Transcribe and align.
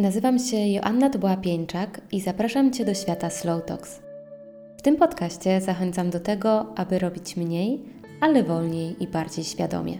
Nazywam 0.00 0.38
się 0.38 0.56
Joanna 0.56 1.10
Dubła-Pieńczak 1.10 2.00
i 2.12 2.20
zapraszam 2.20 2.72
Cię 2.72 2.84
do 2.84 2.94
świata 2.94 3.30
Slow 3.30 3.64
Talks. 3.64 4.00
W 4.76 4.82
tym 4.82 4.96
podcaście 4.96 5.60
zachęcam 5.60 6.10
do 6.10 6.20
tego, 6.20 6.78
aby 6.78 6.98
robić 6.98 7.36
mniej, 7.36 7.82
ale 8.20 8.42
wolniej 8.42 9.02
i 9.02 9.06
bardziej 9.06 9.44
świadomie. 9.44 9.98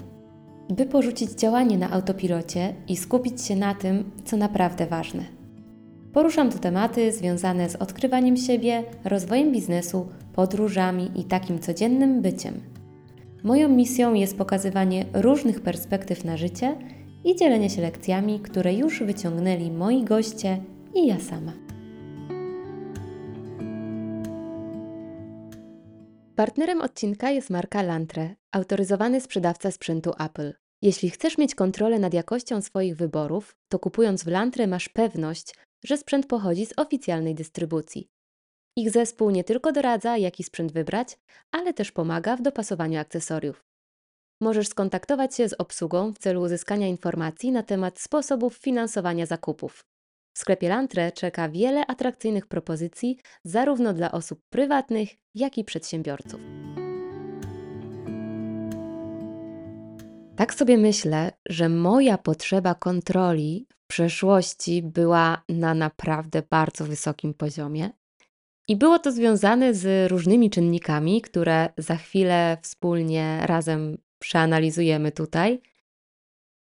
By 0.71 0.87
porzucić 0.87 1.31
działanie 1.31 1.79
na 1.79 1.91
autopilocie 1.91 2.75
i 2.89 2.97
skupić 2.97 3.43
się 3.43 3.57
na 3.57 3.75
tym, 3.75 4.11
co 4.25 4.37
naprawdę 4.37 4.87
ważne. 4.87 5.23
Poruszam 6.13 6.53
tu 6.53 6.59
tematy 6.59 7.13
związane 7.13 7.71
z 7.71 7.77
odkrywaniem 7.77 8.37
siebie, 8.37 8.85
rozwojem 9.05 9.53
biznesu, 9.53 10.09
podróżami 10.33 11.11
i 11.17 11.25
takim 11.25 11.59
codziennym 11.59 12.23
byciem. 12.23 12.61
Moją 13.45 13.69
misją 13.69 14.15
jest 14.15 14.39
pokazywanie 14.39 15.05
różnych 15.13 15.61
perspektyw 15.61 16.25
na 16.25 16.37
życie– 16.37 16.77
i 17.25 17.37
dzielenie 17.37 17.71
się 17.71 17.83
lekcjami, 17.83 18.41
które 18.41 18.75
już 18.75 19.03
wyciągnęli 19.03 19.71
moi 19.71 20.05
goście 20.05 20.63
i 20.95 21.07
ja 21.07 21.21
sama. 21.21 21.53
Partnerem 26.37 26.81
odcinka 26.81 27.31
jest 27.31 27.51
marka 27.51 27.83
Lantre, 27.83 28.35
autoryzowany 28.53 29.21
sprzedawca 29.21 29.71
sprzętu 29.71 30.13
Apple. 30.19 30.53
Jeśli 30.83 31.11
chcesz 31.11 31.39
mieć 31.39 31.55
kontrolę 31.55 31.99
nad 31.99 32.15
jakością 32.15 32.63
swoich 32.63 32.97
wyborów, 32.97 33.57
to 33.69 33.79
kupując 33.79 34.25
w 34.25 34.27
Lantre 34.27 34.67
masz 34.67 34.89
pewność, 34.89 35.55
że 35.85 35.97
sprzęt 35.97 36.27
pochodzi 36.27 36.67
z 36.67 36.73
oficjalnej 36.77 37.35
dystrybucji. 37.35 38.09
Ich 38.77 38.91
zespół 38.91 39.31
nie 39.31 39.45
tylko 39.45 39.73
doradza, 39.73 40.17
jaki 40.17 40.45
sprzęt 40.45 40.73
wybrać, 40.73 41.19
ale 41.53 41.75
też 41.75 41.93
pomaga 41.93 42.37
w 42.37 42.43
dopasowaniu 42.43 43.01
akcesoriów 43.01 43.70
możesz 44.41 44.69
skontaktować 44.69 45.37
się 45.37 45.49
z 45.49 45.55
obsługą 45.59 46.13
w 46.13 46.19
celu 46.19 46.43
uzyskania 46.43 46.89
informacji 46.89 47.53
na 47.53 47.63
temat 47.63 48.01
sposobów 48.01 48.57
finansowania 48.57 49.27
zakupów. 49.27 49.85
W 50.35 50.39
sklepie 50.39 50.69
Lantre 50.69 51.13
czeka 51.13 51.49
wiele 51.49 51.87
atrakcyjnych 51.87 52.47
propozycji 52.47 53.19
zarówno 53.45 53.93
dla 53.93 54.13
osób 54.13 54.41
prywatnych, 54.51 55.09
jak 55.35 55.59
i 55.59 55.65
przedsiębiorców. 55.65 56.41
Tak 60.37 60.55
sobie 60.55 60.79
myślę, 60.79 61.33
że 61.49 61.69
moja 61.69 62.19
potrzeba 62.19 62.75
kontroli 62.75 63.67
w 63.71 63.87
przeszłości 63.87 64.83
była 64.83 65.43
na 65.49 65.75
naprawdę 65.75 66.43
bardzo 66.51 66.85
wysokim 66.85 67.35
poziomie. 67.35 67.91
I 68.69 68.77
było 68.77 68.99
to 68.99 69.13
związane 69.13 69.75
z 69.75 70.11
różnymi 70.11 70.51
czynnikami, 70.51 71.23
które 71.23 71.69
za 71.79 71.97
chwilę 71.97 72.59
wspólnie 72.63 73.41
razem 73.47 73.99
przeanalizujemy 74.21 75.13
tutaj. 75.13 75.63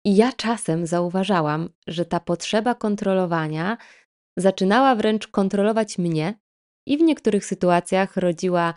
I 0.05 0.15
ja 0.15 0.33
czasem 0.33 0.87
zauważałam, 0.87 1.69
że 1.87 2.05
ta 2.05 2.19
potrzeba 2.19 2.75
kontrolowania 2.75 3.77
zaczynała 4.37 4.95
wręcz 4.95 5.27
kontrolować 5.27 5.97
mnie 5.97 6.39
i 6.87 6.97
w 6.97 7.01
niektórych 7.01 7.45
sytuacjach 7.45 8.17
rodziła 8.17 8.73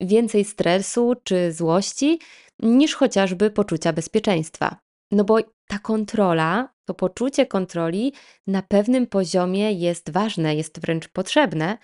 więcej 0.00 0.44
stresu 0.44 1.14
czy 1.24 1.52
złości 1.52 2.18
niż 2.58 2.94
chociażby 2.94 3.50
poczucia 3.50 3.92
bezpieczeństwa. 3.92 4.76
No 5.10 5.24
bo 5.24 5.38
ta 5.66 5.78
kontrola, 5.78 6.68
to 6.84 6.94
poczucie 6.94 7.46
kontroli 7.46 8.12
na 8.46 8.62
pewnym 8.62 9.06
poziomie 9.06 9.72
jest 9.72 10.10
ważne, 10.10 10.54
jest 10.54 10.80
wręcz 10.80 11.08
potrzebne, 11.08 11.78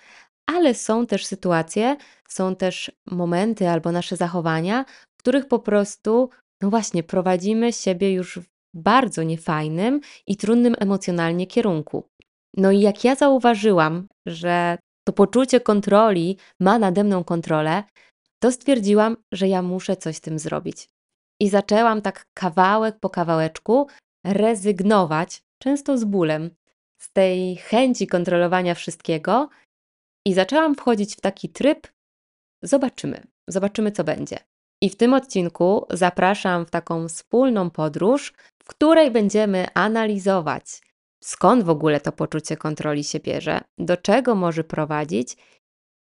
ale 0.45 0.73
są 0.73 1.05
też 1.05 1.25
sytuacje, 1.25 1.97
są 2.27 2.55
też 2.55 2.91
momenty 3.05 3.69
albo 3.69 3.91
nasze 3.91 4.15
zachowania, 4.15 4.85
w 5.19 5.21
których 5.21 5.47
po 5.47 5.59
prostu, 5.59 6.29
no 6.61 6.69
właśnie, 6.69 7.03
prowadzimy 7.03 7.73
siebie 7.73 8.13
już 8.13 8.39
w 8.39 8.45
bardzo 8.73 9.23
niefajnym 9.23 10.01
i 10.27 10.37
trudnym 10.37 10.75
emocjonalnie 10.79 11.47
kierunku. 11.47 12.03
No 12.57 12.71
i 12.71 12.79
jak 12.79 13.03
ja 13.03 13.15
zauważyłam, 13.15 14.07
że 14.25 14.77
to 15.07 15.13
poczucie 15.13 15.61
kontroli 15.61 16.37
ma 16.59 16.79
nade 16.79 17.03
mną 17.03 17.23
kontrolę, 17.23 17.83
to 18.43 18.51
stwierdziłam, 18.51 19.17
że 19.33 19.47
ja 19.47 19.61
muszę 19.61 19.97
coś 19.97 20.15
z 20.15 20.21
tym 20.21 20.39
zrobić. 20.39 20.89
I 21.41 21.49
zaczęłam 21.49 22.01
tak 22.01 22.25
kawałek 22.33 22.99
po 22.99 23.09
kawałeczku 23.09 23.87
rezygnować, 24.25 25.41
często 25.61 25.97
z 25.97 26.03
bólem, 26.03 26.49
z 27.01 27.11
tej 27.11 27.55
chęci 27.55 28.07
kontrolowania 28.07 28.75
wszystkiego 28.75 29.49
i 30.27 30.33
zaczęłam 30.33 30.75
wchodzić 30.75 31.15
w 31.15 31.21
taki 31.21 31.49
tryb: 31.49 31.87
zobaczymy, 32.63 33.23
zobaczymy, 33.47 33.91
co 33.91 34.03
będzie. 34.03 34.39
I 34.81 34.89
w 34.89 34.95
tym 34.95 35.13
odcinku 35.13 35.85
zapraszam 35.89 36.65
w 36.65 36.69
taką 36.69 37.07
wspólną 37.07 37.69
podróż, 37.69 38.33
w 38.63 38.67
której 38.67 39.11
będziemy 39.11 39.67
analizować, 39.73 40.81
skąd 41.23 41.63
w 41.63 41.69
ogóle 41.69 41.99
to 41.99 42.11
poczucie 42.11 42.57
kontroli 42.57 43.03
się 43.03 43.19
bierze, 43.19 43.61
do 43.77 43.97
czego 43.97 44.35
może 44.35 44.63
prowadzić 44.63 45.37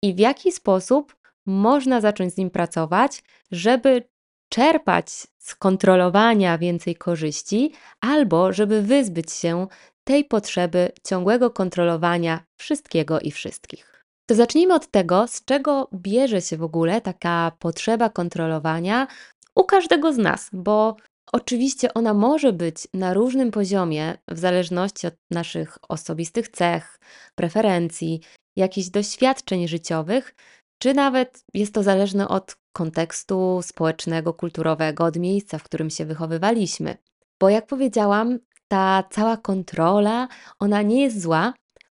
i 0.03 0.14
w 0.14 0.19
jaki 0.19 0.53
sposób 0.53 1.16
można 1.47 2.00
zacząć 2.00 2.34
z 2.34 2.36
nim 2.36 2.50
pracować, 2.50 3.22
żeby 3.50 4.08
czerpać 4.48 5.10
z 5.38 5.54
kontrolowania 5.54 6.58
więcej 6.58 6.97
korzyści, 6.97 7.72
albo 8.00 8.52
żeby 8.52 8.82
wyzbyć 8.82 9.32
się 9.32 9.66
tej 10.04 10.25
potrzeby 10.25 10.92
ciągłego 11.06 11.50
kontrolowania 11.50 12.44
wszystkiego 12.56 13.20
i 13.20 13.31
wszystkich. 13.31 14.00
To 14.30 14.34
zacznijmy 14.34 14.74
od 14.74 14.91
tego, 14.91 15.26
z 15.28 15.44
czego 15.44 15.88
bierze 15.94 16.41
się 16.41 16.56
w 16.56 16.62
ogóle 16.62 17.00
taka 17.00 17.52
potrzeba 17.58 18.10
kontrolowania 18.10 19.06
u 19.54 19.64
każdego 19.64 20.12
z 20.12 20.18
nas, 20.18 20.50
bo 20.52 20.96
oczywiście 21.32 21.94
ona 21.94 22.14
może 22.14 22.52
być 22.52 22.88
na 22.94 23.14
różnym 23.14 23.50
poziomie, 23.50 24.14
w 24.28 24.38
zależności 24.38 25.06
od 25.06 25.14
naszych 25.30 25.78
osobistych 25.88 26.48
cech, 26.48 27.00
preferencji, 27.34 28.20
jakichś 28.56 28.88
doświadczeń 28.88 29.69
życiowych, 29.69 30.34
czy 30.78 30.94
nawet 30.94 31.44
jest 31.54 31.74
to 31.74 31.82
zależne 31.82 32.28
od 32.28 32.56
kontekstu 32.72 33.60
społecznego, 33.62 34.34
kulturowego, 34.34 35.04
od 35.04 35.16
miejsca, 35.16 35.58
w 35.58 35.64
którym 35.64 35.90
się 35.90 36.04
wychowywaliśmy. 36.04 36.96
Bo 37.40 37.48
jak 37.48 37.66
powiedziałam, 37.66 38.38
ta 38.69 39.04
cała 39.10 39.36
kontrola, 39.36 40.28
ona 40.58 40.82
nie 40.82 41.02
jest 41.02 41.22
zła, 41.22 41.52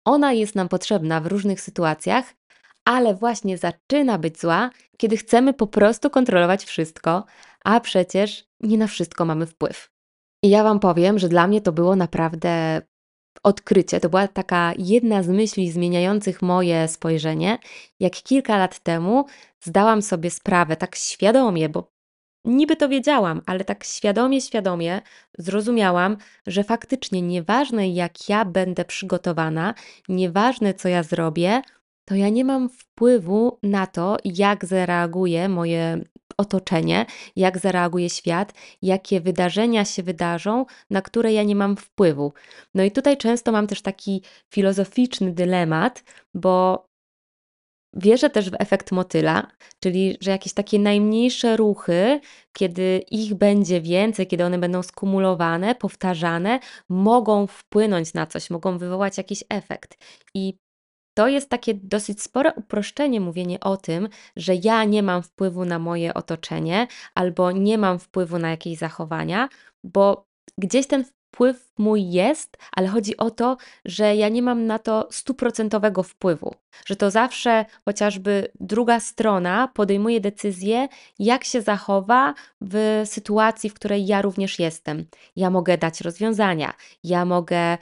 ona 0.05 0.33
jest 0.33 0.55
nam 0.55 0.69
potrzebna 0.69 1.21
w 1.21 1.27
różnych 1.27 1.61
sytuacjach, 1.61 2.33
ale 2.85 3.15
właśnie 3.15 3.57
zaczyna 3.57 4.17
być 4.17 4.39
zła, 4.39 4.69
kiedy 4.97 5.17
chcemy 5.17 5.53
po 5.53 5.67
prostu 5.67 6.09
kontrolować 6.09 6.65
wszystko, 6.65 7.25
a 7.63 7.79
przecież 7.79 8.45
nie 8.59 8.77
na 8.77 8.87
wszystko 8.87 9.25
mamy 9.25 9.45
wpływ. 9.45 9.89
I 10.43 10.49
ja 10.49 10.63
Wam 10.63 10.79
powiem, 10.79 11.19
że 11.19 11.29
dla 11.29 11.47
mnie 11.47 11.61
to 11.61 11.71
było 11.71 11.95
naprawdę 11.95 12.81
odkrycie. 13.43 13.99
To 13.99 14.09
była 14.09 14.27
taka 14.27 14.73
jedna 14.77 15.23
z 15.23 15.27
myśli 15.27 15.71
zmieniających 15.71 16.41
moje 16.41 16.87
spojrzenie, 16.87 17.57
jak 17.99 18.13
kilka 18.13 18.57
lat 18.57 18.79
temu 18.79 19.25
zdałam 19.61 20.01
sobie 20.01 20.31
sprawę 20.31 20.75
tak 20.75 20.95
świadomie, 20.95 21.69
bo 21.69 21.92
niby 22.45 22.75
to 22.75 22.89
wiedziałam, 22.89 23.41
ale 23.45 23.65
tak 23.65 23.83
świadomie, 23.83 24.41
świadomie 24.41 25.01
zrozumiałam, 25.37 26.17
że 26.47 26.63
faktycznie 26.63 27.21
nieważne 27.21 27.89
jak 27.89 28.29
ja 28.29 28.45
będę 28.45 28.85
przygotowana, 28.85 29.73
nieważne 30.09 30.73
co 30.73 30.89
ja 30.89 31.03
zrobię, 31.03 31.61
to 32.05 32.15
ja 32.15 32.29
nie 32.29 32.45
mam 32.45 32.69
wpływu 32.69 33.59
na 33.63 33.87
to, 33.87 34.17
jak 34.25 34.65
zareaguje 34.65 35.49
moje 35.49 36.03
otoczenie, 36.37 37.05
jak 37.35 37.57
zareaguje 37.57 38.09
świat, 38.09 38.53
jakie 38.81 39.21
wydarzenia 39.21 39.85
się 39.85 40.03
wydarzą, 40.03 40.65
na 40.89 41.01
które 41.01 41.33
ja 41.33 41.43
nie 41.43 41.55
mam 41.55 41.77
wpływu. 41.77 42.33
No 42.75 42.83
i 42.83 42.91
tutaj 42.91 43.17
często 43.17 43.51
mam 43.51 43.67
też 43.67 43.81
taki 43.81 44.21
filozoficzny 44.49 45.33
dylemat, 45.33 46.03
bo 46.33 46.85
Wierzę 47.93 48.29
też 48.29 48.49
w 48.49 48.55
efekt 48.59 48.91
motyla, 48.91 49.47
czyli 49.79 50.17
że 50.21 50.31
jakieś 50.31 50.53
takie 50.53 50.79
najmniejsze 50.79 51.57
ruchy, 51.57 52.19
kiedy 52.53 53.03
ich 53.11 53.33
będzie 53.33 53.81
więcej, 53.81 54.27
kiedy 54.27 54.45
one 54.45 54.57
będą 54.57 54.83
skumulowane, 54.83 55.75
powtarzane, 55.75 56.59
mogą 56.89 57.47
wpłynąć 57.47 58.13
na 58.13 58.25
coś, 58.25 58.49
mogą 58.49 58.77
wywołać 58.77 59.17
jakiś 59.17 59.43
efekt. 59.49 59.97
I 60.33 60.57
to 61.17 61.27
jest 61.27 61.49
takie 61.49 61.73
dosyć 61.73 62.21
spore 62.21 62.53
uproszczenie, 62.53 63.21
mówienie 63.21 63.59
o 63.59 63.77
tym, 63.77 64.09
że 64.35 64.55
ja 64.55 64.83
nie 64.83 65.03
mam 65.03 65.23
wpływu 65.23 65.65
na 65.65 65.79
moje 65.79 66.13
otoczenie 66.13 66.87
albo 67.15 67.51
nie 67.51 67.77
mam 67.77 67.99
wpływu 67.99 68.39
na 68.39 68.49
jakieś 68.49 68.77
zachowania, 68.77 69.49
bo 69.83 70.25
gdzieś 70.57 70.87
ten 70.87 71.05
wpływ 71.33 71.71
mój 71.77 72.11
jest, 72.11 72.57
ale 72.71 72.87
chodzi 72.87 73.17
o 73.17 73.31
to, 73.31 73.57
że 73.85 74.15
ja 74.15 74.29
nie 74.29 74.41
mam 74.41 74.65
na 74.65 74.79
to 74.79 75.07
stuprocentowego 75.11 76.03
wpływu. 76.03 76.55
Że 76.85 76.95
to 76.95 77.11
zawsze 77.11 77.65
chociażby 77.85 78.47
druga 78.59 78.99
strona 78.99 79.67
podejmuje 79.67 80.21
decyzję, 80.21 80.87
jak 81.19 81.43
się 81.43 81.61
zachowa 81.61 82.33
w 82.61 83.01
sytuacji, 83.05 83.69
w 83.69 83.73
której 83.73 84.05
ja 84.05 84.21
również 84.21 84.59
jestem. 84.59 85.05
Ja 85.35 85.49
mogę 85.49 85.77
dać 85.77 86.01
rozwiązania, 86.01 86.73
ja 87.03 87.25
mogę 87.25 87.77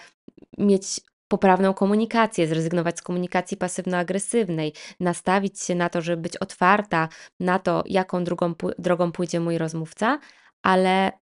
mieć 0.58 1.02
poprawną 1.28 1.74
komunikację, 1.74 2.48
zrezygnować 2.48 2.98
z 2.98 3.02
komunikacji 3.02 3.58
pasywno-agresywnej, 3.58 4.74
nastawić 5.00 5.60
się 5.62 5.76
na 5.76 5.90
to, 5.90 6.02
żeby 6.02 6.22
być 6.22 6.38
otwarta 6.38 7.10
na 7.40 7.60
to, 7.60 7.84
jaką 7.86 8.24
drugą, 8.24 8.54
drogą 8.80 9.12
pójdzie 9.12 9.40
mój 9.40 9.58
rozmówca, 9.58 10.20
ale 10.64 11.21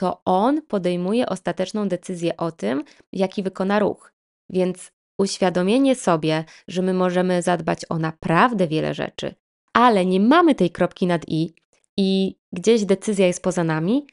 to 0.00 0.22
on 0.24 0.62
podejmuje 0.62 1.28
ostateczną 1.28 1.88
decyzję 1.88 2.36
o 2.36 2.52
tym, 2.52 2.84
jaki 3.12 3.42
wykona 3.42 3.78
ruch. 3.78 4.12
Więc 4.50 4.92
uświadomienie 5.18 5.94
sobie, 5.94 6.44
że 6.68 6.82
my 6.82 6.94
możemy 6.94 7.42
zadbać 7.42 7.80
o 7.88 7.98
naprawdę 7.98 8.66
wiele 8.66 8.94
rzeczy, 8.94 9.34
ale 9.72 10.06
nie 10.06 10.20
mamy 10.20 10.54
tej 10.54 10.70
kropki 10.70 11.06
nad 11.06 11.22
i 11.28 11.54
i 11.96 12.36
gdzieś 12.52 12.84
decyzja 12.84 13.26
jest 13.26 13.42
poza 13.42 13.64
nami, 13.64 14.06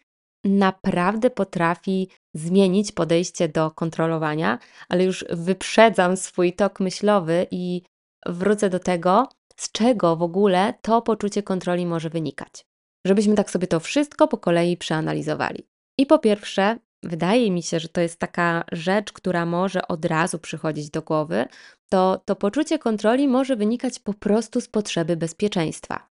naprawdę 0.44 1.30
potrafi 1.30 2.10
zmienić 2.34 2.92
podejście 2.92 3.50
do 3.50 3.72
kontrolowania, 3.72 4.60
ale 4.90 5.04
już 5.04 5.26
wyprzedzam 5.30 6.18
swój 6.18 6.54
tok 6.54 6.80
myślowy 6.80 7.48
i 7.52 7.82
wrócę 8.26 8.70
do 8.70 8.80
tego, 8.80 9.30
z 9.56 9.72
czego 9.72 10.16
w 10.16 10.22
ogóle 10.22 10.74
to 10.82 11.02
poczucie 11.02 11.44
kontroli 11.44 11.86
może 11.86 12.10
wynikać. 12.10 12.66
Żebyśmy 13.06 13.36
tak 13.36 13.52
sobie 13.52 13.68
to 13.68 13.80
wszystko 13.80 14.28
po 14.28 14.38
kolei 14.38 14.78
przeanalizowali. 14.78 15.68
I 15.98 16.06
po 16.06 16.20
pierwsze, 16.20 16.78
wydaje 17.04 17.52
mi 17.52 17.64
się, 17.64 17.80
że 17.80 17.90
to 17.90 18.02
jest 18.02 18.20
taka 18.20 18.64
rzecz, 18.72 19.14
która 19.14 19.46
może 19.46 19.88
od 19.88 20.06
razu 20.06 20.40
przychodzić 20.40 20.90
do 20.90 21.02
głowy, 21.02 21.46
to 21.90 22.22
to 22.26 22.36
poczucie 22.36 22.80
kontroli 22.80 23.28
może 23.28 23.56
wynikać 23.56 24.00
po 24.00 24.14
prostu 24.14 24.62
z 24.62 24.68
potrzeby 24.68 25.18
bezpieczeństwa. 25.18 26.10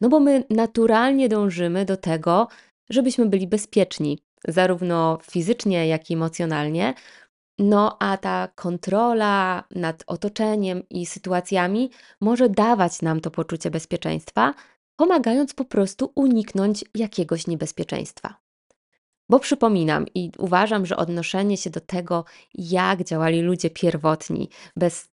No 0.00 0.08
bo 0.08 0.20
my 0.20 0.44
naturalnie 0.50 1.28
dążymy 1.28 1.84
do 1.84 1.96
tego, 1.96 2.48
żebyśmy 2.90 3.26
byli 3.26 3.46
bezpieczni, 3.46 4.18
zarówno 4.48 5.18
fizycznie, 5.22 5.86
jak 5.88 6.10
i 6.10 6.14
emocjonalnie. 6.14 6.94
No 7.58 7.96
a 8.00 8.16
ta 8.16 8.48
kontrola 8.54 9.64
nad 9.70 10.04
otoczeniem 10.06 10.82
i 10.90 11.06
sytuacjami 11.06 11.90
może 12.20 12.48
dawać 12.48 13.02
nam 13.02 13.20
to 13.20 13.30
poczucie 13.30 13.70
bezpieczeństwa, 13.70 14.54
pomagając 14.96 15.54
po 15.54 15.64
prostu 15.64 16.12
uniknąć 16.14 16.84
jakiegoś 16.94 17.46
niebezpieczeństwa. 17.46 18.43
Bo 19.30 19.40
przypominam 19.40 20.06
i 20.14 20.30
uważam, 20.38 20.86
że 20.86 20.96
odnoszenie 20.96 21.56
się 21.56 21.70
do 21.70 21.80
tego, 21.80 22.24
jak 22.54 23.04
działali 23.04 23.40
ludzie 23.42 23.70
pierwotni, 23.70 24.48
bez 24.76 25.08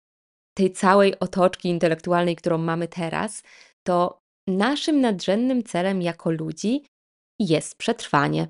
tej 0.57 0.73
całej 0.73 1.19
otoczki 1.19 1.69
intelektualnej, 1.69 2.37
którą 2.37 2.59
mamy 2.59 2.89
teraz, 2.89 3.43
to 3.87 4.21
naszym 4.47 5.01
nadrzędnym 5.01 5.63
celem 5.63 6.03
jako 6.03 6.31
ludzi 6.31 6.85
jest 7.39 7.79
przetrwanie. 7.79 8.49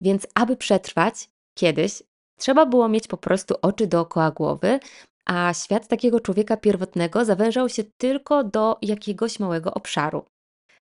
Więc 0.00 0.26
aby 0.34 0.56
przetrwać 0.56 1.30
kiedyś, 1.58 2.02
trzeba 2.38 2.66
było 2.66 2.88
mieć 2.88 3.08
po 3.08 3.16
prostu 3.16 3.54
oczy 3.62 3.86
dookoła 3.86 4.30
głowy, 4.30 4.80
a 5.26 5.54
świat 5.54 5.88
takiego 5.88 6.20
człowieka 6.20 6.56
pierwotnego 6.56 7.24
zawężał 7.24 7.68
się 7.68 7.84
tylko 7.84 8.44
do 8.44 8.78
jakiegoś 8.82 9.40
małego 9.40 9.74
obszaru. 9.74 10.24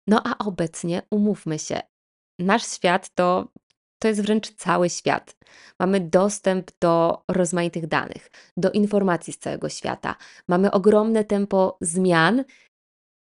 No 0.06 0.22
a 0.24 0.38
obecnie, 0.38 1.02
umówmy 1.10 1.58
się, 1.58 1.80
nasz 2.38 2.66
świat 2.66 3.10
to, 3.14 3.48
to 4.02 4.08
jest 4.08 4.22
wręcz 4.22 4.54
cały 4.54 4.90
świat. 4.90 5.36
Mamy 5.80 6.00
dostęp 6.00 6.70
do 6.80 7.22
rozmaitych 7.28 7.86
danych, 7.86 8.30
do 8.56 8.70
informacji 8.70 9.32
z 9.32 9.38
całego 9.38 9.68
świata. 9.68 10.16
Mamy 10.48 10.70
ogromne 10.70 11.24
tempo 11.24 11.78
zmian 11.80 12.44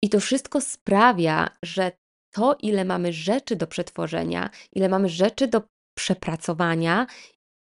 i 0.03 0.09
to 0.09 0.19
wszystko 0.19 0.61
sprawia, 0.61 1.49
że 1.63 1.91
to, 2.33 2.55
ile 2.61 2.85
mamy 2.85 3.13
rzeczy 3.13 3.55
do 3.55 3.67
przetworzenia, 3.67 4.49
ile 4.73 4.89
mamy 4.89 5.09
rzeczy 5.09 5.47
do 5.47 5.61
przepracowania 5.97 7.07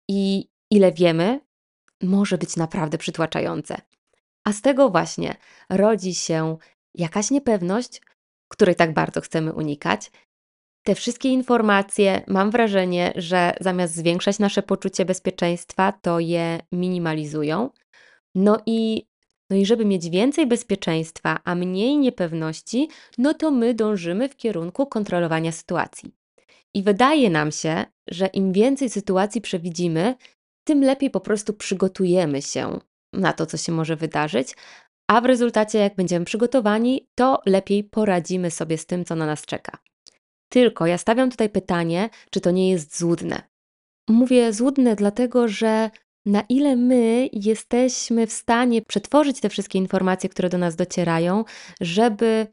i 0.10 0.48
ile 0.72 0.92
wiemy, 0.92 1.40
może 2.04 2.38
być 2.38 2.56
naprawdę 2.56 2.98
przytłaczające. 2.98 3.78
A 4.48 4.54
z 4.54 4.62
tego 4.62 4.90
właśnie 4.90 5.36
rodzi 5.70 6.16
się 6.16 6.58
jakaś 6.96 7.32
niepewność, 7.32 8.02
której 8.52 8.76
tak 8.76 8.94
bardzo 8.94 9.22
chcemy 9.22 9.54
unikać. 9.54 10.12
Te 10.88 10.96
wszystkie 10.96 11.30
informacje, 11.30 12.22
mam 12.28 12.52
wrażenie, 12.52 13.14
że 13.16 13.54
zamiast 13.62 13.96
zwiększać 13.96 14.40
nasze 14.40 14.64
poczucie 14.64 15.06
bezpieczeństwa, 15.06 15.94
to 16.02 16.20
je 16.20 16.60
minimalizują. 16.72 17.70
No 18.36 18.58
i 18.66 19.08
no 19.50 19.56
i 19.56 19.66
żeby 19.66 19.86
mieć 19.86 20.10
więcej 20.10 20.48
bezpieczeństwa, 20.48 21.40
a 21.44 21.56
mniej 21.56 21.98
niepewności, 21.98 22.90
no 23.18 23.34
to 23.34 23.52
my 23.52 23.74
dążymy 23.74 24.30
w 24.30 24.36
kierunku 24.36 24.86
kontrolowania 24.86 25.52
sytuacji. 25.52 26.16
I 26.74 26.84
wydaje 26.84 27.30
nam 27.30 27.52
się, 27.52 27.86
że 28.08 28.28
im 28.28 28.54
więcej 28.54 28.90
sytuacji 28.90 29.42
przewidzimy, 29.42 30.16
tym 30.64 30.84
lepiej 30.84 31.10
po 31.10 31.20
prostu 31.20 31.54
przygotujemy 31.54 32.42
się 32.42 32.80
na 33.14 33.34
to, 33.34 33.46
co 33.46 33.58
się 33.58 33.72
może 33.72 33.96
wydarzyć, 33.96 34.56
a 35.08 35.22
w 35.22 35.26
rezultacie, 35.26 35.80
jak 35.80 35.96
będziemy 35.96 36.26
przygotowani, 36.26 37.08
to 37.16 37.42
lepiej 37.46 37.84
poradzimy 37.84 38.52
sobie 38.52 38.78
z 38.78 38.86
tym, 38.86 39.06
co 39.06 39.16
na 39.16 39.26
nas 39.26 39.46
czeka. 39.46 39.85
Tylko 40.56 40.86
ja 40.86 40.98
stawiam 40.98 41.32
tutaj 41.32 41.50
pytanie, 41.50 42.10
czy 42.30 42.42
to 42.42 42.52
nie 42.52 42.72
jest 42.72 43.00
złudne. 43.00 43.42
Mówię 44.10 44.54
złudne, 44.54 44.96
dlatego 44.96 45.48
że 45.48 45.90
na 46.26 46.42
ile 46.50 46.76
my 46.76 47.30
jesteśmy 47.34 48.28
w 48.28 48.32
stanie 48.32 48.82
przetworzyć 48.82 49.40
te 49.40 49.50
wszystkie 49.50 49.80
informacje, 49.80 50.30
które 50.30 50.50
do 50.50 50.58
nas 50.58 50.76
docierają, 50.76 51.44
żeby 51.82 52.48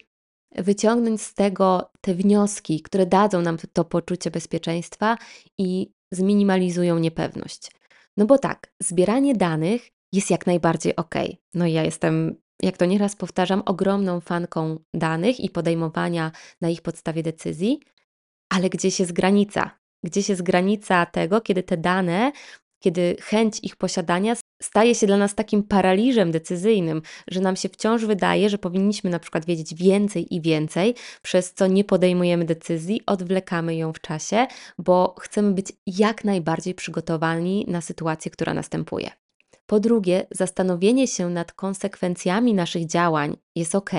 wyciągnąć 0.54 1.22
z 1.22 1.34
tego 1.34 1.90
te 2.00 2.14
wnioski, 2.14 2.80
które 2.80 3.06
dadzą 3.06 3.42
nam 3.42 3.56
to 3.72 3.84
poczucie 3.84 4.30
bezpieczeństwa 4.30 5.18
i 5.58 5.92
zminimalizują 6.12 6.98
niepewność. 6.98 7.70
No 8.16 8.26
bo 8.26 8.38
tak, 8.38 8.72
zbieranie 8.80 9.34
danych 9.34 9.88
jest 10.12 10.30
jak 10.30 10.46
najbardziej 10.46 10.96
ok. 10.96 11.14
No 11.54 11.66
ja 11.66 11.84
jestem, 11.84 12.34
jak 12.62 12.76
to 12.76 12.84
nieraz 12.84 13.16
powtarzam, 13.16 13.62
ogromną 13.66 14.20
fanką 14.20 14.78
danych 14.94 15.40
i 15.40 15.50
podejmowania 15.50 16.32
na 16.60 16.68
ich 16.68 16.82
podstawie 16.82 17.22
decyzji, 17.22 17.80
ale 18.52 18.70
gdzieś 18.70 19.00
jest 19.00 19.12
granica? 19.12 19.70
Gdzieś 20.04 20.28
jest 20.28 20.42
granica 20.42 21.06
tego, 21.06 21.40
kiedy 21.40 21.62
te 21.62 21.76
dane 21.76 22.32
kiedy 22.82 23.16
chęć 23.20 23.60
ich 23.62 23.76
posiadania 23.76 24.36
staje 24.62 24.94
się 24.94 25.06
dla 25.06 25.16
nas 25.16 25.34
takim 25.34 25.62
paraliżem 25.62 26.30
decyzyjnym, 26.30 27.02
że 27.28 27.40
nam 27.40 27.56
się 27.56 27.68
wciąż 27.68 28.04
wydaje, 28.04 28.50
że 28.50 28.58
powinniśmy 28.58 29.10
na 29.10 29.18
przykład 29.18 29.44
wiedzieć 29.44 29.74
więcej 29.74 30.34
i 30.34 30.40
więcej, 30.40 30.94
przez 31.22 31.54
co 31.54 31.66
nie 31.66 31.84
podejmujemy 31.84 32.44
decyzji, 32.44 33.00
odwlekamy 33.06 33.76
ją 33.76 33.92
w 33.92 34.00
czasie, 34.00 34.46
bo 34.78 35.14
chcemy 35.20 35.52
być 35.52 35.72
jak 35.86 36.24
najbardziej 36.24 36.74
przygotowani 36.74 37.64
na 37.68 37.80
sytuację, 37.80 38.30
która 38.30 38.54
następuje. 38.54 39.10
Po 39.66 39.80
drugie, 39.80 40.26
zastanowienie 40.30 41.06
się 41.08 41.30
nad 41.30 41.52
konsekwencjami 41.52 42.54
naszych 42.54 42.86
działań 42.86 43.36
jest 43.56 43.74
ok, 43.74 43.90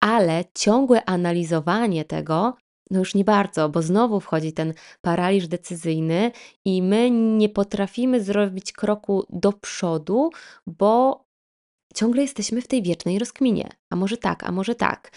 ale 0.00 0.44
ciągłe 0.54 1.04
analizowanie 1.04 2.04
tego 2.04 2.56
no 2.92 2.98
już 2.98 3.14
nie 3.14 3.24
bardzo, 3.24 3.68
bo 3.68 3.82
znowu 3.82 4.20
wchodzi 4.20 4.52
ten 4.52 4.74
paraliż 5.00 5.48
decyzyjny 5.48 6.32
i 6.64 6.82
my 6.82 7.10
nie 7.10 7.48
potrafimy 7.48 8.22
zrobić 8.22 8.72
kroku 8.72 9.24
do 9.30 9.52
przodu, 9.52 10.30
bo 10.66 11.24
ciągle 11.94 12.22
jesteśmy 12.22 12.62
w 12.62 12.68
tej 12.68 12.82
wiecznej 12.82 13.18
rozkminie. 13.18 13.68
A 13.90 13.96
może 13.96 14.16
tak, 14.16 14.44
a 14.44 14.52
może 14.52 14.74
tak, 14.74 15.12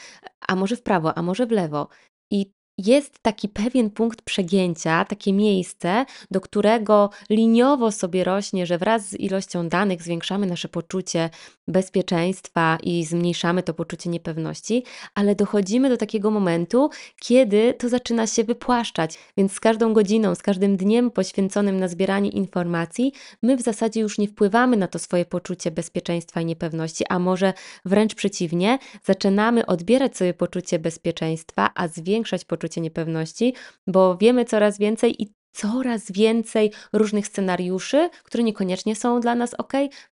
a 0.47 0.55
może 0.55 0.75
w 0.75 0.83
prawo, 0.83 1.17
a 1.17 1.21
może 1.21 1.45
w 1.45 1.51
lewo. 1.51 1.87
I 2.31 2.53
jest 2.77 3.19
taki 3.19 3.49
pewien 3.49 3.89
punkt 3.89 4.21
przegięcia, 4.21 5.05
takie 5.05 5.33
miejsce, 5.33 6.05
do 6.31 6.41
którego 6.41 7.09
liniowo 7.29 7.91
sobie 7.91 8.23
rośnie, 8.23 8.65
że 8.65 8.77
wraz 8.77 9.09
z 9.09 9.19
ilością 9.19 9.69
danych 9.69 10.03
zwiększamy 10.03 10.45
nasze 10.45 10.67
poczucie 10.67 11.29
bezpieczeństwa 11.67 12.77
i 12.83 13.05
zmniejszamy 13.05 13.63
to 13.63 13.73
poczucie 13.73 14.09
niepewności, 14.09 14.83
ale 15.13 15.35
dochodzimy 15.35 15.89
do 15.89 15.97
takiego 15.97 16.31
momentu, 16.31 16.89
kiedy 17.19 17.73
to 17.73 17.89
zaczyna 17.89 18.27
się 18.27 18.43
wypłaszczać. 18.43 19.17
Więc 19.37 19.53
z 19.53 19.59
każdą 19.59 19.93
godziną, 19.93 20.35
z 20.35 20.41
każdym 20.41 20.77
dniem 20.77 21.11
poświęconym 21.11 21.79
na 21.79 21.87
zbieranie 21.87 22.29
informacji, 22.29 23.11
my 23.41 23.57
w 23.57 23.61
zasadzie 23.61 24.01
już 24.01 24.17
nie 24.17 24.27
wpływamy 24.27 24.77
na 24.77 24.87
to 24.87 24.99
swoje 24.99 25.25
poczucie 25.25 25.71
bezpieczeństwa 25.71 26.41
i 26.41 26.45
niepewności, 26.45 27.03
a 27.09 27.19
może 27.19 27.53
wręcz 27.85 28.15
przeciwnie, 28.15 28.79
zaczynamy 29.03 29.65
odbierać 29.65 30.17
sobie 30.17 30.33
poczucie 30.33 30.79
bezpieczeństwa, 30.79 31.69
a 31.75 31.87
zwiększać 31.87 32.45
poczucie 32.45 32.64
poczucie 32.65 32.81
niepewności, 32.81 33.53
bo 33.87 34.17
wiemy 34.17 34.45
coraz 34.45 34.77
więcej 34.77 35.23
i 35.23 35.33
coraz 35.53 36.11
więcej 36.11 36.71
różnych 36.93 37.27
scenariuszy, 37.27 38.09
które 38.23 38.43
niekoniecznie 38.43 38.95
są 38.95 39.19
dla 39.19 39.35
nas 39.35 39.53
ok, 39.53 39.73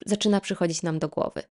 zaczyna 0.07 0.41
przychodzić 0.41 0.83
nam 0.83 0.99
do 0.99 1.09
głowy. 1.09 1.43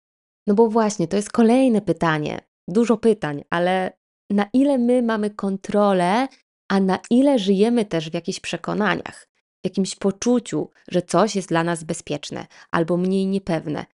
No 0.48 0.56
bo 0.56 0.70
właśnie, 0.70 1.08
to 1.08 1.16
jest 1.16 1.32
kolejne 1.32 1.82
pytanie, 1.82 2.40
dużo 2.68 2.98
pytań, 2.98 3.44
ale 3.50 3.92
na 4.30 4.46
ile 4.54 4.78
my 4.78 5.02
mamy 5.02 5.30
kontrolę, 5.30 6.28
a 6.72 6.80
na 6.80 7.00
ile 7.10 7.40
żyjemy 7.40 7.86
też 7.86 8.10
w 8.10 8.14
jakichś 8.14 8.40
przekonaniach, 8.40 9.28
w 9.64 9.66
jakimś 9.66 9.96
poczuciu, 9.96 10.70
że 10.88 11.02
coś 11.02 11.36
jest 11.36 11.50
dla 11.50 11.64
nas 11.64 11.84
bezpieczne 11.84 12.48
albo 12.72 12.98
mniej 12.98 13.28
niepewne. 13.28 13.86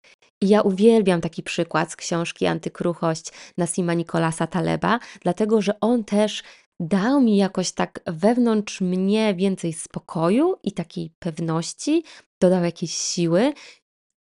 I 0.43 0.49
ja 0.49 0.63
uwielbiam 0.63 1.21
taki 1.21 1.43
przykład 1.43 1.93
z 1.93 1.97
książki 1.97 2.47
Antykruchość 2.47 3.33
Nasima 3.59 3.95
Nikolasa 3.95 4.47
Taleba, 4.47 4.99
dlatego 5.21 5.63
że 5.63 5.81
on 5.81 6.05
też 6.05 6.43
dał 6.81 7.21
mi 7.21 7.37
jakoś 7.37 7.73
tak 7.73 8.01
wewnątrz 8.07 8.81
mnie 8.81 9.35
więcej 9.35 9.73
spokoju 9.73 10.57
i 10.63 10.73
takiej 10.73 11.11
pewności, 11.19 12.05
dodał 12.41 12.65
jakieś 12.65 12.93
siły. 12.93 13.53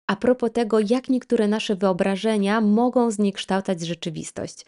A 0.07 0.15
propos 0.15 0.51
tego, 0.53 0.79
jak 0.79 1.09
niektóre 1.09 1.47
nasze 1.47 1.75
wyobrażenia 1.75 2.61
mogą 2.61 3.11
zniekształcać 3.11 3.81
rzeczywistość. 3.81 4.65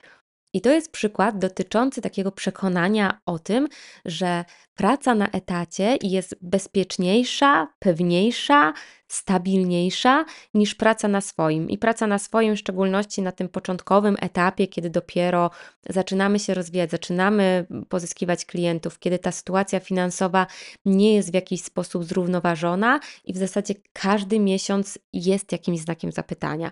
I 0.56 0.62
to 0.62 0.70
jest 0.70 0.92
przykład 0.92 1.40
dotyczący 1.40 2.02
takiego 2.02 2.32
przekonania 2.32 3.22
o 3.26 3.40
tym, 3.40 3.68
że 4.06 4.46
praca 4.76 5.16
na 5.16 5.28
etacie 5.28 5.98
jest 6.02 6.36
bezpieczniejsza, 6.42 7.68
pewniejsza, 7.80 8.74
stabilniejsza 9.08 10.26
niż 10.54 10.76
praca 10.76 11.08
na 11.08 11.22
swoim. 11.22 11.70
I 11.70 11.78
praca 11.78 12.08
na 12.08 12.20
swoim, 12.20 12.56
w 12.56 12.60
szczególności 12.60 13.22
na 13.22 13.32
tym 13.32 13.50
początkowym 13.50 14.18
etapie, 14.22 14.68
kiedy 14.68 14.90
dopiero 14.90 15.52
zaczynamy 15.90 16.40
się 16.40 16.54
rozwijać, 16.54 16.92
zaczynamy 16.92 17.66
pozyskiwać 17.90 18.46
klientów, 18.46 19.00
kiedy 19.00 19.20
ta 19.20 19.32
sytuacja 19.32 19.80
finansowa 19.80 20.48
nie 20.86 21.16
jest 21.16 21.32
w 21.32 21.34
jakiś 21.34 21.64
sposób 21.64 22.04
zrównoważona 22.04 23.00
i 23.26 23.34
w 23.34 23.38
zasadzie 23.38 23.74
każdy 23.94 24.40
miesiąc 24.40 25.00
jest 25.14 25.52
jakimś 25.52 25.80
znakiem 25.80 26.12
zapytania. 26.12 26.72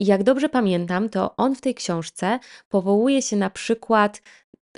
I 0.00 0.06
jak 0.06 0.22
dobrze 0.22 0.48
pamiętam, 0.48 1.08
to 1.08 1.36
on 1.36 1.54
w 1.54 1.60
tej 1.60 1.74
książce 1.74 2.38
powołuje 2.68 3.22
się 3.22 3.36
na 3.36 3.50
przykład 3.50 4.22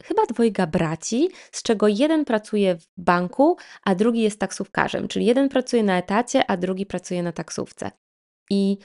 chyba 0.04 0.26
dwojga 0.26 0.66
braci, 0.66 1.28
z 1.52 1.62
czego 1.62 1.88
jeden 1.88 2.24
pracuje 2.24 2.76
w 2.76 2.86
banku, 2.96 3.56
a 3.84 3.94
drugi 3.94 4.20
jest 4.20 4.40
taksówkarzem, 4.40 5.08
czyli 5.08 5.26
jeden 5.26 5.48
pracuje 5.48 5.82
na 5.82 5.98
etacie, 5.98 6.50
a 6.50 6.56
drugi 6.56 6.86
pracuje 6.86 7.22
na 7.22 7.32
taksówce. 7.32 7.90
I 8.50 8.78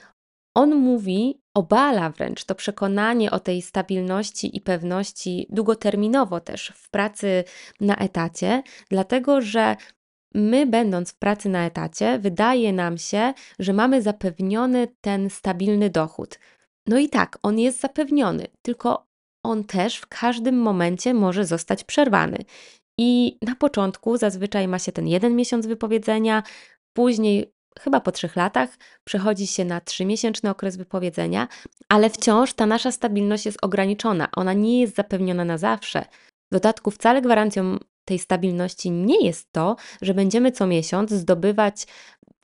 on 0.55 0.75
mówi, 0.75 1.41
obala 1.53 2.09
wręcz 2.09 2.43
to 2.43 2.55
przekonanie 2.55 3.31
o 3.31 3.39
tej 3.39 3.61
stabilności 3.61 4.57
i 4.57 4.61
pewności 4.61 5.47
długoterminowo 5.49 6.39
też 6.39 6.73
w 6.75 6.89
pracy 6.89 7.43
na 7.81 7.95
etacie, 7.95 8.63
dlatego 8.89 9.41
że 9.41 9.75
my, 10.33 10.65
będąc 10.65 11.11
w 11.11 11.17
pracy 11.17 11.49
na 11.49 11.65
etacie, 11.65 12.19
wydaje 12.19 12.73
nam 12.73 12.97
się, 12.97 13.33
że 13.59 13.73
mamy 13.73 14.01
zapewniony 14.01 14.87
ten 15.01 15.29
stabilny 15.29 15.89
dochód. 15.89 16.39
No 16.87 16.97
i 16.97 17.09
tak, 17.09 17.37
on 17.43 17.59
jest 17.59 17.79
zapewniony, 17.79 18.47
tylko 18.61 19.07
on 19.43 19.63
też 19.63 19.97
w 19.97 20.07
każdym 20.07 20.59
momencie 20.61 21.13
może 21.13 21.45
zostać 21.45 21.83
przerwany. 21.83 22.37
I 22.99 23.37
na 23.41 23.55
początku 23.55 24.17
zazwyczaj 24.17 24.67
ma 24.67 24.79
się 24.79 24.91
ten 24.91 25.07
jeden 25.07 25.35
miesiąc 25.35 25.67
wypowiedzenia, 25.67 26.43
później 26.93 27.53
chyba 27.79 28.01
po 28.01 28.11
trzech 28.11 28.35
latach 28.35 28.69
przechodzi 29.03 29.47
się 29.47 29.65
na 29.65 29.81
trzymiesięczny 29.81 30.49
okres 30.49 30.77
wypowiedzenia, 30.77 31.47
ale 31.89 32.09
wciąż 32.09 32.53
ta 32.53 32.65
nasza 32.65 32.91
stabilność 32.91 33.45
jest 33.45 33.57
ograniczona. 33.61 34.27
Ona 34.35 34.53
nie 34.53 34.81
jest 34.81 34.95
zapewniona 34.95 35.45
na 35.45 35.57
zawsze. 35.57 36.05
W 36.51 36.53
dodatku 36.53 36.91
wcale 36.91 37.21
gwarancją 37.21 37.77
tej 38.07 38.19
stabilności 38.19 38.91
nie 38.91 39.25
jest 39.25 39.51
to, 39.51 39.75
że 40.01 40.13
będziemy 40.13 40.51
co 40.51 40.67
miesiąc 40.67 41.11
zdobywać 41.11 41.87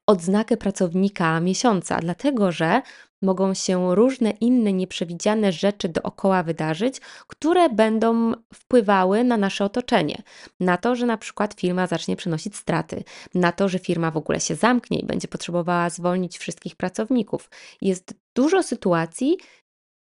odznakę 0.08 0.58
pracownika 0.58 1.40
miesiąca, 1.40 2.00
dlatego 2.00 2.52
że 2.52 2.82
mogą 3.22 3.54
się 3.54 3.96
różne 3.96 4.32
inne 4.32 4.74
nieprzewidziane 4.74 5.52
rzeczy 5.52 5.90
dookoła 5.90 6.44
wydarzyć, 6.44 7.02
które 7.28 7.70
będą 7.70 8.34
wpływały 8.54 9.24
na 9.24 9.38
nasze 9.38 9.66
otoczenie. 9.66 10.24
Na 10.60 10.78
to, 10.78 10.96
że 10.96 11.06
na 11.06 11.18
przykład 11.18 11.54
firma 11.54 11.88
zacznie 11.88 12.16
przynosić 12.16 12.56
straty, 12.56 13.04
na 13.34 13.52
to, 13.52 13.70
że 13.70 13.80
firma 13.80 14.12
w 14.12 14.18
ogóle 14.18 14.40
się 14.40 14.56
zamknie 14.56 15.00
i 15.00 15.06
będzie 15.06 15.28
potrzebowała 15.28 15.90
zwolnić 15.90 16.38
wszystkich 16.38 16.76
pracowników. 16.76 17.50
Jest 17.82 18.14
dużo 18.36 18.64
sytuacji, 18.64 19.38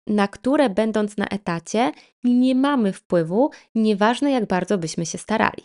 na 0.07 0.27
które 0.27 0.69
będąc 0.69 1.17
na 1.17 1.25
etacie 1.27 1.91
nie 2.23 2.55
mamy 2.55 2.93
wpływu, 2.93 3.51
nieważne 3.75 4.31
jak 4.31 4.47
bardzo 4.47 4.77
byśmy 4.77 5.05
się 5.05 5.17
starali. 5.17 5.63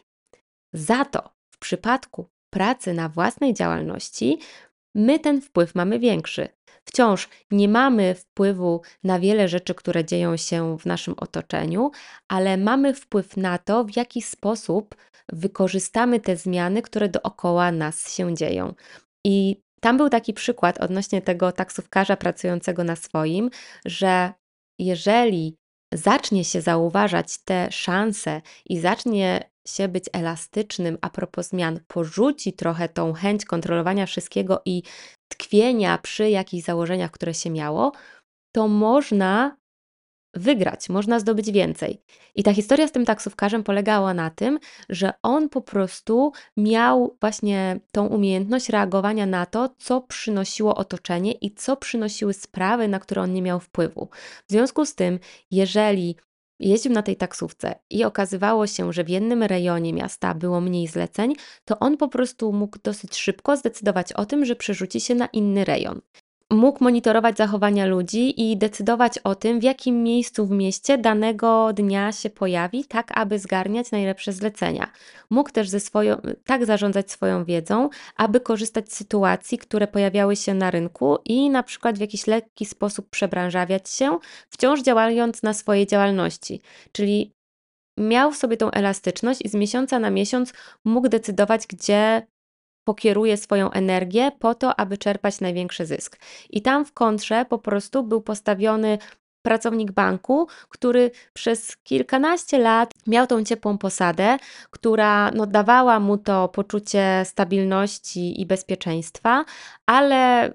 Za 0.72 1.04
to 1.04 1.30
w 1.50 1.58
przypadku 1.58 2.28
pracy 2.50 2.94
na 2.94 3.08
własnej 3.08 3.54
działalności 3.54 4.38
my 4.94 5.18
ten 5.18 5.40
wpływ 5.40 5.74
mamy 5.74 5.98
większy. 5.98 6.48
Wciąż 6.84 7.28
nie 7.50 7.68
mamy 7.68 8.14
wpływu 8.14 8.82
na 9.04 9.20
wiele 9.20 9.48
rzeczy, 9.48 9.74
które 9.74 10.04
dzieją 10.04 10.36
się 10.36 10.78
w 10.78 10.86
naszym 10.86 11.14
otoczeniu, 11.16 11.90
ale 12.28 12.56
mamy 12.56 12.94
wpływ 12.94 13.36
na 13.36 13.58
to, 13.58 13.84
w 13.84 13.96
jaki 13.96 14.22
sposób 14.22 14.94
wykorzystamy 15.32 16.20
te 16.20 16.36
zmiany, 16.36 16.82
które 16.82 17.08
dookoła 17.08 17.72
nas 17.72 18.14
się 18.14 18.34
dzieją. 18.34 18.74
I 19.24 19.62
tam 19.80 19.96
był 19.96 20.08
taki 20.08 20.34
przykład 20.34 20.78
odnośnie 20.78 21.22
tego 21.22 21.52
taksówkarza 21.52 22.16
pracującego 22.16 22.84
na 22.84 22.96
swoim, 22.96 23.50
że 23.84 24.32
jeżeli 24.78 25.56
zacznie 25.94 26.44
się 26.44 26.60
zauważać 26.60 27.38
te 27.38 27.72
szanse 27.72 28.40
i 28.68 28.80
zacznie 28.80 29.50
się 29.68 29.88
być 29.88 30.04
elastycznym 30.12 30.98
a 31.00 31.10
propos 31.10 31.48
zmian, 31.48 31.80
porzuci 31.88 32.52
trochę 32.52 32.88
tą 32.88 33.12
chęć 33.12 33.44
kontrolowania 33.44 34.06
wszystkiego 34.06 34.62
i 34.64 34.82
tkwienia 35.28 35.98
przy 35.98 36.30
jakichś 36.30 36.64
założeniach, 36.64 37.10
które 37.10 37.34
się 37.34 37.50
miało, 37.50 37.92
to 38.56 38.68
można 38.68 39.56
wygrać, 40.38 40.88
można 40.88 41.20
zdobyć 41.20 41.50
więcej. 41.50 42.02
I 42.34 42.42
ta 42.42 42.52
historia 42.52 42.88
z 42.88 42.92
tym 42.92 43.04
taksówkarzem 43.04 43.64
polegała 43.64 44.14
na 44.14 44.30
tym, 44.30 44.58
że 44.88 45.12
on 45.22 45.48
po 45.48 45.60
prostu 45.60 46.32
miał 46.56 47.16
właśnie 47.20 47.80
tą 47.92 48.06
umiejętność 48.06 48.68
reagowania 48.68 49.26
na 49.26 49.46
to, 49.46 49.74
co 49.78 50.00
przynosiło 50.00 50.74
otoczenie 50.74 51.32
i 51.32 51.54
co 51.54 51.76
przynosiły 51.76 52.34
sprawy, 52.34 52.88
na 52.88 52.98
które 52.98 53.22
on 53.22 53.32
nie 53.32 53.42
miał 53.42 53.60
wpływu. 53.60 54.08
W 54.48 54.52
związku 54.52 54.86
z 54.86 54.94
tym, 54.94 55.18
jeżeli 55.50 56.16
jeździł 56.60 56.92
na 56.92 57.02
tej 57.02 57.16
taksówce 57.16 57.74
i 57.90 58.04
okazywało 58.04 58.66
się, 58.66 58.92
że 58.92 59.04
w 59.04 59.08
jednym 59.08 59.42
rejonie 59.42 59.92
miasta 59.92 60.34
było 60.34 60.60
mniej 60.60 60.86
zleceń, 60.86 61.34
to 61.64 61.78
on 61.78 61.96
po 61.96 62.08
prostu 62.08 62.52
mógł 62.52 62.78
dosyć 62.84 63.16
szybko 63.16 63.56
zdecydować 63.56 64.12
o 64.12 64.26
tym, 64.26 64.44
że 64.44 64.56
przerzuci 64.56 65.00
się 65.00 65.14
na 65.14 65.26
inny 65.26 65.64
rejon 65.64 66.00
mógł 66.50 66.84
monitorować 66.84 67.36
zachowania 67.36 67.86
ludzi 67.86 68.50
i 68.50 68.56
decydować 68.56 69.18
o 69.18 69.34
tym, 69.34 69.60
w 69.60 69.62
jakim 69.62 70.02
miejscu 70.02 70.46
w 70.46 70.50
mieście 70.50 70.98
danego 70.98 71.72
dnia 71.72 72.12
się 72.12 72.30
pojawi, 72.30 72.84
tak 72.84 73.18
aby 73.18 73.38
zgarniać 73.38 73.90
najlepsze 73.90 74.32
zlecenia. 74.32 74.90
Mógł 75.30 75.50
też 75.50 75.68
ze 75.68 75.80
swoją, 75.80 76.16
tak 76.44 76.66
zarządzać 76.66 77.10
swoją 77.10 77.44
wiedzą, 77.44 77.88
aby 78.16 78.40
korzystać 78.40 78.92
z 78.92 78.96
sytuacji, 78.96 79.58
które 79.58 79.86
pojawiały 79.86 80.36
się 80.36 80.54
na 80.54 80.70
rynku 80.70 81.18
i 81.24 81.50
na 81.50 81.62
przykład 81.62 81.98
w 81.98 82.00
jakiś 82.00 82.26
lekki 82.26 82.66
sposób 82.66 83.10
przebranżawiać 83.10 83.90
się, 83.90 84.18
wciąż 84.50 84.82
działając 84.82 85.42
na 85.42 85.54
swojej 85.54 85.86
działalności. 85.86 86.60
Czyli 86.92 87.32
miał 87.98 88.32
w 88.32 88.36
sobie 88.36 88.56
tą 88.56 88.70
elastyczność 88.70 89.40
i 89.44 89.48
z 89.48 89.54
miesiąca 89.54 89.98
na 89.98 90.10
miesiąc 90.10 90.52
mógł 90.84 91.08
decydować, 91.08 91.66
gdzie 91.66 92.26
pokieruje 92.88 93.36
swoją 93.36 93.70
energię 93.70 94.32
po 94.38 94.54
to, 94.54 94.80
aby 94.80 94.98
czerpać 94.98 95.40
największy 95.40 95.86
zysk. 95.86 96.18
I 96.50 96.62
tam 96.62 96.84
w 96.84 96.92
kontrze 96.92 97.44
po 97.48 97.58
prostu 97.58 98.02
był 98.02 98.20
postawiony 98.20 98.98
pracownik 99.42 99.92
banku, 99.92 100.48
który 100.68 101.10
przez 101.32 101.76
kilkanaście 101.76 102.58
lat 102.58 102.90
miał 103.06 103.26
tą 103.26 103.44
ciepłą 103.44 103.78
posadę, 103.78 104.36
która 104.70 105.30
no, 105.30 105.46
dawała 105.46 106.00
mu 106.00 106.18
to 106.18 106.48
poczucie 106.48 107.22
stabilności 107.24 108.40
i 108.40 108.46
bezpieczeństwa, 108.46 109.44
ale 109.86 110.52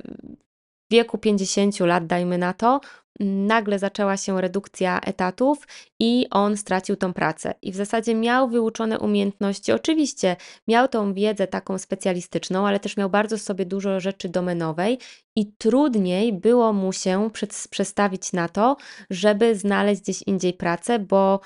w 0.89 0.93
wieku 0.93 1.17
50 1.17 1.79
lat, 1.79 2.07
dajmy 2.07 2.37
na 2.37 2.53
to, 2.53 2.79
nagle 3.19 3.79
zaczęła 3.79 4.17
się 4.17 4.41
redukcja 4.41 4.99
etatów 4.99 5.67
i 5.99 6.27
on 6.31 6.57
stracił 6.57 6.95
tą 6.95 7.13
pracę. 7.13 7.53
I 7.61 7.71
w 7.71 7.75
zasadzie 7.75 8.15
miał 8.15 8.49
wyuczone 8.49 8.99
umiejętności. 8.99 9.71
Oczywiście 9.71 10.35
miał 10.67 10.87
tą 10.87 11.13
wiedzę 11.13 11.47
taką 11.47 11.77
specjalistyczną, 11.77 12.67
ale 12.67 12.79
też 12.79 12.97
miał 12.97 13.09
bardzo 13.09 13.37
sobie 13.37 13.65
dużo 13.65 13.99
rzeczy 13.99 14.29
domenowej 14.29 14.99
i 15.35 15.51
trudniej 15.57 16.33
było 16.33 16.73
mu 16.73 16.93
się 16.93 17.29
przestawić 17.69 18.33
na 18.33 18.49
to, 18.49 18.77
żeby 19.09 19.55
znaleźć 19.55 20.01
gdzieś 20.01 20.21
indziej 20.21 20.53
pracę, 20.53 20.99
bo 20.99 21.39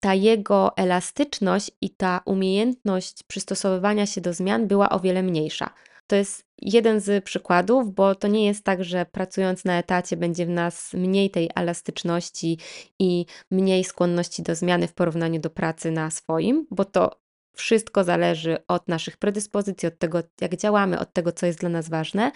ta 0.00 0.14
jego 0.14 0.76
elastyczność 0.76 1.70
i 1.80 1.90
ta 1.90 2.20
umiejętność 2.24 3.22
przystosowywania 3.22 4.06
się 4.06 4.20
do 4.20 4.34
zmian 4.34 4.66
była 4.66 4.90
o 4.90 5.00
wiele 5.00 5.22
mniejsza. 5.22 5.70
To 6.12 6.16
jest 6.16 6.46
jeden 6.62 7.00
z 7.00 7.24
przykładów, 7.24 7.94
bo 7.94 8.14
to 8.14 8.28
nie 8.28 8.46
jest 8.46 8.64
tak, 8.64 8.84
że 8.84 9.06
pracując 9.06 9.64
na 9.64 9.78
etacie 9.78 10.16
będzie 10.16 10.46
w 10.46 10.48
nas 10.48 10.92
mniej 10.94 11.30
tej 11.30 11.50
elastyczności 11.54 12.58
i 12.98 13.26
mniej 13.50 13.84
skłonności 13.84 14.42
do 14.42 14.54
zmiany 14.54 14.88
w 14.88 14.94
porównaniu 14.94 15.40
do 15.40 15.50
pracy 15.50 15.90
na 15.90 16.10
swoim, 16.10 16.66
bo 16.70 16.84
to 16.84 17.20
wszystko 17.56 18.04
zależy 18.04 18.58
od 18.68 18.88
naszych 18.88 19.16
predyspozycji, 19.16 19.88
od 19.88 19.98
tego, 19.98 20.22
jak 20.40 20.56
działamy, 20.56 20.98
od 20.98 21.12
tego, 21.12 21.32
co 21.32 21.46
jest 21.46 21.60
dla 21.60 21.68
nas 21.68 21.88
ważne. 21.88 22.32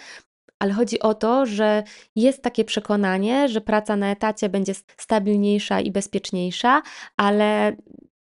Ale 0.59 0.73
chodzi 0.73 0.99
o 0.99 1.13
to, 1.13 1.45
że 1.45 1.83
jest 2.15 2.41
takie 2.41 2.65
przekonanie, 2.65 3.49
że 3.49 3.61
praca 3.61 3.95
na 3.95 4.11
etacie 4.11 4.49
będzie 4.49 4.73
stabilniejsza 4.97 5.79
i 5.79 5.91
bezpieczniejsza, 5.91 6.81
ale 7.17 7.75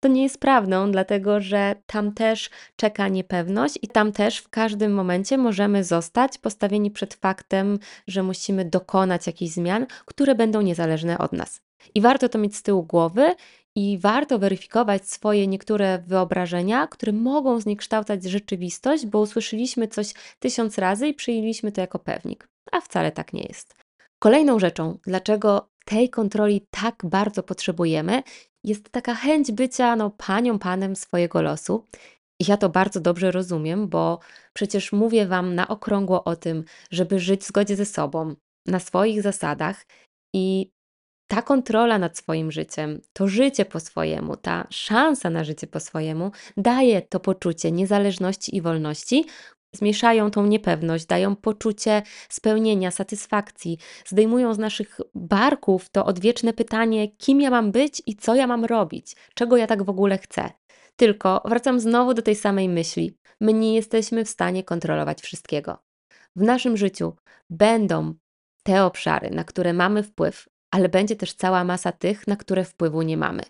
to 0.01 0.09
nie 0.09 0.23
jest 0.23 0.41
prawdą, 0.41 0.93
dlatego 0.93 1.41
że 1.41 1.75
tam 1.87 2.13
też 2.13 2.51
czeka 2.77 3.09
niepewność 3.09 3.79
i 3.83 3.89
tam 3.89 4.13
też 4.13 4.39
w 4.39 4.49
każdym 4.49 4.95
momencie 4.95 5.39
możemy 5.39 5.85
zostać 5.85 6.39
postawieni 6.39 6.91
przed 6.91 7.15
faktem, 7.15 7.79
że 8.07 8.23
musimy 8.23 8.65
dokonać 8.65 9.27
jakichś 9.27 9.53
zmian, 9.53 9.87
które 10.05 10.35
będą 10.35 10.61
niezależne 10.61 11.19
od 11.19 11.33
nas. 11.33 11.61
I 11.95 12.01
warto 12.01 12.29
to 12.29 12.39
mieć 12.39 12.57
z 12.57 12.63
tyłu 12.63 12.83
głowy 12.83 13.35
i 13.77 13.99
warto 13.99 14.39
weryfikować 14.39 15.11
swoje 15.11 15.47
niektóre 15.47 15.99
wyobrażenia, 16.07 16.87
które 16.87 17.13
mogą 17.13 17.61
zniekształcać 17.61 18.25
rzeczywistość, 18.25 19.07
bo 19.07 19.21
usłyszeliśmy 19.21 19.89
coś 19.89 20.15
tysiąc 20.39 20.79
razy 20.79 21.09
i 21.09 21.15
przyjęliśmy 21.15 21.73
to 21.73 21.81
jako 21.81 21.99
pewnik, 21.99 22.49
a 22.73 22.81
wcale 22.81 23.13
tak 23.13 23.33
nie 23.33 23.43
jest. 23.43 23.75
Kolejną 24.19 24.59
rzeczą, 24.59 24.99
dlaczego 25.07 25.69
tej 25.87 26.11
kontroli 26.11 26.67
tak 26.71 27.03
bardzo 27.05 27.43
potrzebujemy, 27.43 28.23
jest 28.65 28.91
taka 28.91 29.15
chęć 29.15 29.53
bycia 29.53 29.97
no, 29.97 30.11
panią, 30.11 30.59
panem 30.59 30.97
swojego 30.97 31.43
losu. 31.43 31.85
I 32.41 32.45
ja 32.49 32.57
to 32.57 32.69
bardzo 32.69 33.01
dobrze 33.01 33.31
rozumiem, 33.31 33.89
bo 33.89 34.19
przecież 34.53 34.93
mówię 34.93 35.27
Wam 35.27 35.55
na 35.55 35.69
okrągło 35.69 36.25
o 36.25 36.37
tym, 36.37 36.65
żeby 36.91 37.21
żyć 37.21 37.43
w 37.43 37.47
zgodzie 37.47 37.77
ze 37.77 37.85
sobą, 37.85 38.35
na 38.67 38.81
swoich 38.81 39.23
zasadach 39.23 39.87
i 40.35 40.71
ta 41.31 41.43
kontrola 41.43 41.99
nad 41.99 42.19
swoim 42.19 42.53
życiem, 42.53 43.01
to 43.13 43.29
życie 43.29 43.65
po 43.65 43.81
swojemu, 43.81 44.37
ta 44.37 44.67
szansa 44.71 45.31
na 45.31 45.45
życie 45.45 45.67
po 45.67 45.81
swojemu 45.81 46.31
daje 46.57 47.03
to 47.03 47.21
poczucie 47.21 47.73
niezależności 47.73 48.57
i 48.57 48.63
wolności, 48.63 49.25
zmieszają 49.77 50.31
tą 50.31 50.47
niepewność, 50.47 51.07
dają 51.07 51.37
poczucie 51.37 52.03
spełnienia, 52.29 52.91
satysfakcji, 52.91 53.79
zdejmują 54.07 54.55
z 54.55 54.59
naszych 54.59 55.01
barków 55.15 55.89
to 55.89 56.05
odwieczne 56.05 56.53
pytanie, 56.53 57.09
kim 57.09 57.41
ja 57.41 57.51
mam 57.51 57.73
być 57.73 58.03
i 58.07 58.17
co 58.17 58.35
ja 58.35 58.47
mam 58.47 58.65
robić, 58.65 59.17
czego 59.35 59.57
ja 59.57 59.67
tak 59.67 59.83
w 59.83 59.91
ogóle 59.91 60.19
chcę. 60.19 60.51
Tylko 60.97 61.43
wracam 61.45 61.81
znowu 61.81 62.15
do 62.15 62.23
tej 62.23 62.35
samej 62.35 62.69
myśli. 62.69 63.17
My 63.41 63.53
nie 63.53 63.75
jesteśmy 63.75 64.25
w 64.25 64.29
stanie 64.29 64.65
kontrolować 64.65 65.23
wszystkiego. 65.23 65.79
W 66.37 66.43
naszym 66.43 66.77
życiu 66.77 67.17
będą 67.51 68.15
te 68.63 68.85
obszary, 68.85 69.31
na 69.31 69.45
które 69.45 69.73
mamy 69.73 70.03
wpływ, 70.03 70.49
ale 70.71 70.89
będzie 70.89 71.17
też 71.17 71.35
cała 71.35 71.65
masa 71.65 71.93
tych, 71.93 72.27
na 72.27 72.37
które 72.37 72.65
wpływu 72.65 73.03
nie 73.03 73.17
mamy. 73.17 73.43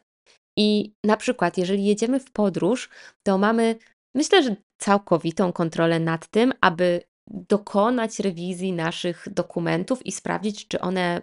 I 0.56 0.94
na 1.04 1.16
przykład, 1.16 1.58
jeżeli 1.58 1.84
jedziemy 1.84 2.20
w 2.20 2.32
podróż, 2.32 2.88
to 3.22 3.38
mamy, 3.38 3.76
myślę, 4.16 4.42
że 4.42 4.56
całkowitą 4.78 5.52
kontrolę 5.52 6.00
nad 6.00 6.26
tym, 6.26 6.52
aby 6.60 7.02
dokonać 7.26 8.18
rewizji 8.18 8.72
naszych 8.72 9.28
dokumentów 9.30 10.06
i 10.06 10.12
sprawdzić, 10.12 10.68
czy 10.68 10.80
one, 10.80 11.22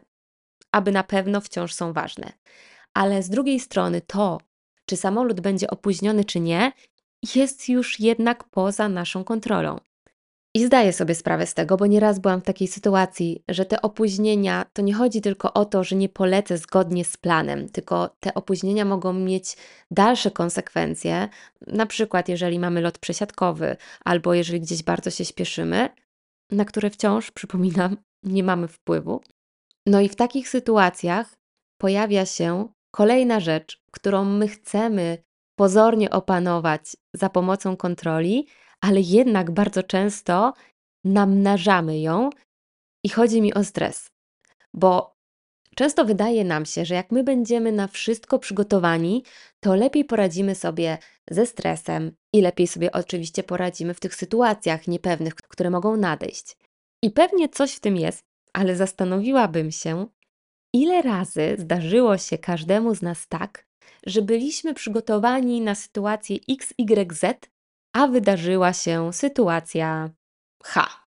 aby 0.72 0.92
na 0.92 1.04
pewno 1.04 1.42
wciąż 1.42 1.74
są 1.74 1.94
ważne. 1.94 2.32
Ale 2.94 3.24
z 3.24 3.30
drugiej 3.30 3.60
strony, 3.60 4.02
to, 4.02 4.38
czy 4.86 4.98
samolot 4.98 5.42
będzie 5.42 5.70
opóźniony, 5.70 6.26
czy 6.26 6.40
nie, 6.40 6.72
jest 7.36 7.70
już 7.70 8.00
jednak 8.00 8.44
poza 8.44 8.90
naszą 8.90 9.24
kontrolą. 9.24 9.80
I 10.56 10.66
zdaję 10.66 10.94
sobie 10.94 11.16
sprawę 11.16 11.48
z 11.48 11.54
tego, 11.54 11.78
bo 11.78 11.86
nieraz 11.86 12.20
byłam 12.20 12.42
w 12.42 12.44
takiej 12.44 12.68
sytuacji, 12.68 13.44
że 13.50 13.66
te 13.66 13.82
opóźnienia 13.82 14.66
to 14.74 14.82
nie 14.82 14.94
chodzi 14.94 15.22
tylko 15.22 15.54
o 15.54 15.66
to, 15.66 15.84
że 15.84 15.96
nie 15.96 16.10
polecę 16.10 16.58
zgodnie 16.58 17.06
z 17.06 17.18
planem, 17.18 17.70
tylko 17.70 18.10
te 18.20 18.34
opóźnienia 18.34 18.86
mogą 18.86 19.14
mieć 19.14 19.58
dalsze 19.92 20.32
konsekwencje. 20.32 21.30
Na 21.68 21.86
przykład, 21.86 22.30
jeżeli 22.30 22.60
mamy 22.60 22.82
lot 22.82 22.98
przesiadkowy, 22.98 23.78
albo 24.06 24.34
jeżeli 24.34 24.62
gdzieś 24.62 24.84
bardzo 24.84 25.12
się 25.12 25.26
śpieszymy, 25.26 25.90
na 26.52 26.66
które 26.66 26.90
wciąż, 26.90 27.32
przypominam, 27.38 27.98
nie 28.24 28.44
mamy 28.44 28.68
wpływu. 28.68 29.22
No 29.86 30.02
i 30.02 30.10
w 30.10 30.16
takich 30.16 30.50
sytuacjach 30.50 31.36
pojawia 31.78 32.26
się 32.26 32.68
kolejna 32.92 33.40
rzecz, 33.40 33.84
którą 33.92 34.26
my 34.26 34.48
chcemy 34.48 35.18
pozornie 35.56 36.10
opanować 36.10 36.98
za 37.14 37.30
pomocą 37.30 37.78
kontroli, 37.78 38.48
ale 38.84 39.02
jednak 39.02 39.52
bardzo 39.52 39.84
często 39.84 40.54
namnażamy 41.04 42.00
ją 42.00 42.30
i 43.04 43.10
chodzi 43.10 43.42
mi 43.42 43.54
o 43.54 43.64
stres. 43.64 44.10
Bo 44.74 45.16
często 45.76 46.06
wydaje 46.06 46.44
nam 46.44 46.66
się, 46.66 46.86
że 46.86 46.96
jak 46.96 47.12
my 47.12 47.24
będziemy 47.24 47.72
na 47.72 47.88
wszystko 47.88 48.40
przygotowani, 48.40 49.24
to 49.60 49.76
lepiej 49.76 50.06
poradzimy 50.06 50.56
sobie 50.56 50.98
ze 51.30 51.46
stresem 51.46 52.12
i 52.34 52.42
lepiej 52.42 52.68
sobie 52.68 52.92
oczywiście 52.92 53.44
poradzimy 53.44 53.94
w 53.94 54.00
tych 54.00 54.16
sytuacjach 54.16 54.88
niepewnych, 54.88 55.36
które 55.36 55.70
mogą 55.70 55.98
nadejść. 55.98 56.58
I 57.04 57.12
pewnie 57.12 57.50
coś 57.50 57.74
w 57.74 57.80
tym 57.80 57.98
jest, 57.98 58.24
ale 58.54 58.76
zastanowiłabym 58.76 59.72
się, 59.72 60.08
ile 60.74 61.02
razy 61.02 61.56
zdarzyło 61.60 62.18
się 62.18 62.38
każdemu 62.38 62.96
z 62.96 63.02
nas 63.02 63.28
tak, 63.28 63.66
że 64.06 64.22
byliśmy 64.22 64.74
przygotowani 64.74 65.62
na 65.62 65.76
sytuację 65.76 66.38
XYZ, 66.50 67.53
a 67.94 68.08
wydarzyła 68.08 68.74
się 68.74 69.14
sytuacja 69.14 70.10
H. 70.64 71.04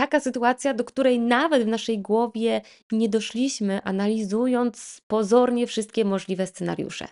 Taka 0.00 0.20
sytuacja, 0.20 0.74
do 0.74 0.84
której 0.84 1.20
nawet 1.20 1.64
w 1.64 1.66
naszej 1.66 1.98
głowie 1.98 2.60
nie 2.92 3.08
doszliśmy, 3.08 3.82
analizując 3.82 5.00
pozornie 5.06 5.66
wszystkie 5.66 6.04
możliwe 6.04 6.46
scenariusze. 6.46 7.08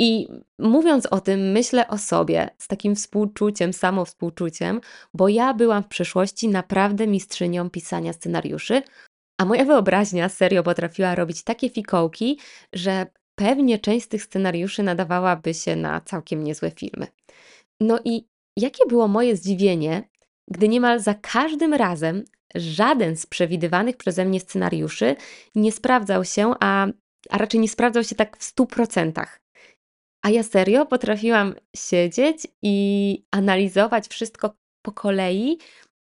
I 0.00 0.28
mówiąc 0.58 1.06
o 1.06 1.20
tym, 1.20 1.52
myślę 1.52 1.88
o 1.88 1.98
sobie 1.98 2.50
z 2.58 2.68
takim 2.68 2.96
współczuciem, 2.96 3.72
samowspółczuciem, 3.72 4.80
bo 5.14 5.28
ja 5.28 5.54
byłam 5.54 5.82
w 5.82 5.88
przeszłości 5.88 6.48
naprawdę 6.48 7.06
mistrzynią 7.06 7.70
pisania 7.70 8.12
scenariuszy, 8.12 8.82
a 9.40 9.44
moja 9.44 9.64
wyobraźnia 9.64 10.28
serio 10.28 10.62
potrafiła 10.62 11.14
robić 11.14 11.42
takie 11.42 11.68
fikołki, 11.70 12.38
że 12.72 13.06
pewnie 13.34 13.78
część 13.78 14.06
z 14.06 14.08
tych 14.08 14.22
scenariuszy 14.22 14.82
nadawałaby 14.82 15.54
się 15.54 15.76
na 15.76 16.00
całkiem 16.00 16.44
niezłe 16.44 16.70
filmy. 16.70 17.06
No 17.80 18.00
i 18.04 18.28
Jakie 18.58 18.86
było 18.86 19.08
moje 19.08 19.36
zdziwienie, 19.36 20.08
gdy 20.48 20.68
niemal 20.68 21.00
za 21.00 21.14
każdym 21.14 21.74
razem 21.74 22.24
żaden 22.54 23.16
z 23.16 23.26
przewidywanych 23.26 23.96
przeze 23.96 24.24
mnie 24.24 24.40
scenariuszy 24.40 25.16
nie 25.54 25.72
sprawdzał 25.72 26.24
się, 26.24 26.54
a, 26.60 26.86
a 27.30 27.38
raczej 27.38 27.60
nie 27.60 27.68
sprawdzał 27.68 28.04
się 28.04 28.14
tak 28.14 28.36
w 28.36 28.44
stu 28.44 28.66
procentach. 28.66 29.40
A 30.22 30.30
ja 30.30 30.42
serio 30.42 30.86
potrafiłam 30.86 31.54
siedzieć 31.76 32.46
i 32.62 33.24
analizować 33.30 34.08
wszystko 34.08 34.54
po 34.82 34.92
kolei 34.92 35.58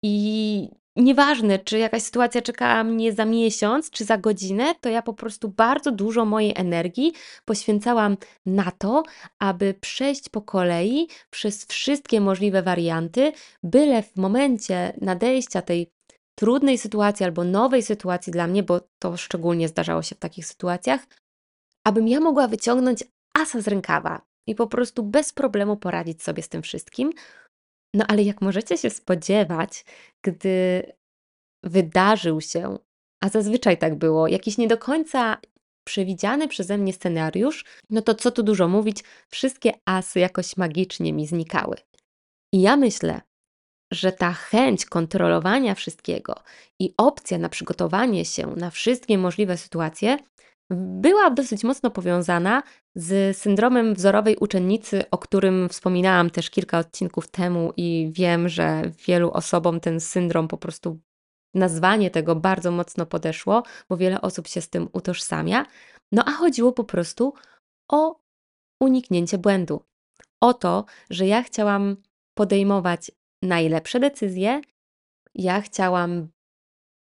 i 0.04 0.70
Nieważne, 0.96 1.60
czy 1.60 1.78
jakaś 1.78 2.04
sytuacja 2.04 2.42
czekała 2.42 2.84
mnie 2.84 3.14
za 3.14 3.26
miesiąc, 3.26 3.90
czy 3.90 4.06
za 4.06 4.18
godzinę, 4.18 4.76
to 4.82 4.90
ja 4.90 5.02
po 5.02 5.14
prostu 5.14 5.50
bardzo 5.50 5.92
dużo 5.92 6.26
mojej 6.26 6.54
energii 6.56 7.14
poświęcałam 7.46 8.18
na 8.46 8.72
to, 8.72 9.04
aby 9.40 9.74
przejść 9.74 10.30
po 10.30 10.42
kolei 10.42 11.08
przez 11.30 11.66
wszystkie 11.66 12.22
możliwe 12.22 12.64
warianty, 12.64 13.32
byle 13.64 14.04
w 14.04 14.16
momencie 14.16 14.94
nadejścia 15.02 15.62
tej 15.62 15.92
trudnej 16.36 16.78
sytuacji 16.78 17.26
albo 17.26 17.44
nowej 17.44 17.84
sytuacji 17.84 18.34
dla 18.34 18.48
mnie, 18.48 18.64
bo 18.64 18.82
to 19.00 19.18
szczególnie 19.18 19.68
zdarzało 19.68 20.02
się 20.02 20.16
w 20.16 20.20
takich 20.20 20.46
sytuacjach, 20.46 21.08
abym 21.84 22.08
ja 22.08 22.20
mogła 22.20 22.48
wyciągnąć 22.48 23.04
asa 23.34 23.62
z 23.62 23.68
rękawa 23.68 24.22
i 24.48 24.56
po 24.56 24.68
prostu 24.68 25.04
bez 25.04 25.34
problemu 25.34 25.78
poradzić 25.78 26.24
sobie 26.24 26.44
z 26.44 26.50
tym 26.50 26.62
wszystkim, 26.62 27.12
no 27.94 28.06
ale 28.08 28.24
jak 28.24 28.42
możecie 28.42 28.78
się 28.78 28.90
spodziewać, 28.90 29.86
gdy 30.22 30.84
wydarzył 31.64 32.42
się, 32.42 32.78
a 33.24 33.30
zazwyczaj 33.30 33.78
tak 33.78 33.96
było, 33.96 34.28
jakiś 34.28 34.58
nie 34.58 34.68
do 34.68 34.78
końca 34.78 35.38
przewidziany 35.84 36.48
przeze 36.48 36.78
mnie 36.78 36.94
scenariusz, 36.94 37.66
no 37.90 38.02
to 38.02 38.16
co 38.16 38.32
tu 38.32 38.44
dużo 38.44 38.68
mówić, 38.68 39.04
wszystkie 39.30 39.72
asy 39.86 40.20
jakoś 40.20 40.58
magicznie 40.58 41.14
mi 41.14 41.28
znikały. 41.28 41.78
I 42.54 42.62
ja 42.62 42.78
myślę, 42.78 43.22
że 43.94 44.12
ta 44.12 44.32
chęć 44.32 44.86
kontrolowania 44.86 45.76
wszystkiego 45.76 46.36
i 46.80 46.94
opcja 46.98 47.38
na 47.38 47.50
przygotowanie 47.50 48.26
się 48.26 48.48
na 48.48 48.70
wszystkie 48.70 49.18
możliwe 49.18 49.58
sytuacje 49.58 50.18
była 50.76 51.30
dosyć 51.30 51.64
mocno 51.64 51.92
powiązana 51.92 52.64
z 52.96 53.38
syndromem 53.38 53.94
wzorowej 53.94 54.38
uczennicy, 54.38 55.04
o 55.12 55.18
którym 55.18 55.70
wspominałam 55.70 56.30
też 56.30 56.50
kilka 56.50 56.80
odcinków 56.80 57.28
temu 57.28 57.74
i 57.78 58.10
wiem, 58.14 58.50
że 58.50 58.82
wielu 59.08 59.32
osobom 59.32 59.80
ten 59.80 60.00
syndrom 60.00 60.48
po 60.48 60.58
prostu 60.58 61.00
nazwanie 61.54 62.12
tego 62.12 62.36
bardzo 62.36 62.72
mocno 62.72 63.06
podeszło, 63.06 63.64
bo 63.90 63.98
wiele 63.98 64.22
osób 64.22 64.48
się 64.48 64.62
z 64.62 64.70
tym 64.70 64.90
utożsamia. 64.94 65.66
No 66.12 66.24
a 66.26 66.32
chodziło 66.32 66.74
po 66.74 66.84
prostu 66.84 67.34
o 67.92 68.20
uniknięcie 68.82 69.38
błędu. 69.38 69.84
O 70.42 70.54
to, 70.54 70.86
że 71.10 71.28
ja 71.28 71.44
chciałam 71.44 71.98
podejmować 72.38 73.12
najlepsze 73.42 74.00
decyzje, 74.00 74.62
ja 75.36 75.62
chciałam 75.62 76.28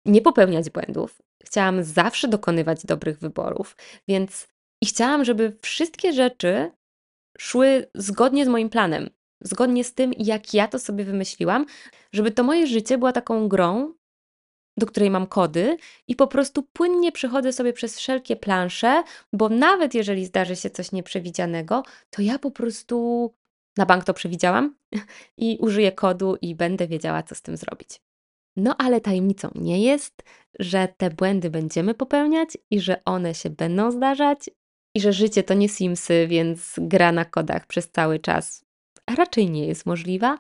nie 0.05 0.21
popełniać 0.21 0.69
błędów, 0.69 1.21
Chciałam 1.43 1.83
zawsze 1.83 2.27
dokonywać 2.27 2.85
dobrych 2.85 3.19
wyborów, 3.19 3.77
więc 4.07 4.47
i 4.81 4.85
chciałam, 4.85 5.25
żeby 5.25 5.57
wszystkie 5.61 6.13
rzeczy 6.13 6.71
szły 7.37 7.87
zgodnie 7.95 8.45
z 8.45 8.47
moim 8.47 8.69
planem, 8.69 9.09
zgodnie 9.41 9.83
z 9.83 9.93
tym, 9.93 10.13
jak 10.17 10.53
ja 10.53 10.67
to 10.67 10.79
sobie 10.79 11.03
wymyśliłam, 11.03 11.65
żeby 12.13 12.31
to 12.31 12.43
moje 12.43 12.67
życie 12.67 12.97
było 12.97 13.11
taką 13.11 13.47
grą, 13.47 13.93
do 14.77 14.85
której 14.85 15.09
mam 15.09 15.27
kody 15.27 15.77
i 16.07 16.15
po 16.15 16.27
prostu 16.27 16.63
płynnie 16.63 17.11
przechodzę 17.11 17.53
sobie 17.53 17.73
przez 17.73 17.97
wszelkie 17.97 18.35
plansze, 18.35 19.03
bo 19.33 19.49
nawet 19.49 19.93
jeżeli 19.93 20.25
zdarzy 20.25 20.55
się 20.55 20.69
coś 20.69 20.91
nieprzewidzianego, 20.91 21.83
to 22.09 22.21
ja 22.21 22.39
po 22.39 22.51
prostu 22.51 23.29
na 23.77 23.85
bank 23.85 24.03
to 24.03 24.13
przewidziałam 24.13 24.75
i 25.37 25.57
użyję 25.61 25.91
kodu 25.91 26.37
i 26.41 26.55
będę 26.55 26.87
wiedziała, 26.87 27.23
co 27.23 27.35
z 27.35 27.41
tym 27.41 27.57
zrobić. 27.57 28.01
No 28.55 28.75
ale 28.77 29.01
tajemnicą 29.01 29.49
nie 29.55 29.83
jest, 29.83 30.23
że 30.59 30.87
te 30.97 31.09
błędy 31.09 31.49
będziemy 31.49 31.93
popełniać 31.93 32.57
i 32.71 32.79
że 32.79 33.03
one 33.05 33.35
się 33.35 33.49
będą 33.49 33.91
zdarzać 33.91 34.49
i 34.95 35.01
że 35.01 35.13
życie 35.13 35.43
to 35.43 35.53
nie 35.53 35.69
Simsy, 35.69 36.27
więc 36.27 36.75
gra 36.77 37.11
na 37.11 37.25
kodach 37.25 37.67
przez 37.67 37.91
cały 37.91 38.19
czas 38.19 38.65
raczej 39.17 39.49
nie 39.49 39.67
jest 39.67 39.85
możliwa. 39.85 40.37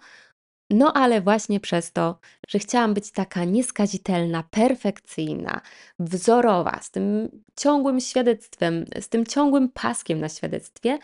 No 0.69 0.93
ale 0.93 1.21
właśnie 1.21 1.59
przez 1.59 1.91
to, 1.91 2.19
że 2.47 2.59
chciałam 2.59 2.93
być 2.93 3.11
taka 3.11 3.43
nieskazitelna, 3.43 4.43
perfekcyjna, 4.43 5.61
wzorowa, 5.99 6.79
z 6.81 6.91
tym 6.91 7.29
ciągłym 7.59 7.99
świadectwem, 7.99 8.85
z 8.99 9.09
tym 9.09 9.25
ciągłym 9.25 9.69
paskiem 9.69 10.19
na 10.19 10.29
świadectwie, 10.29 10.99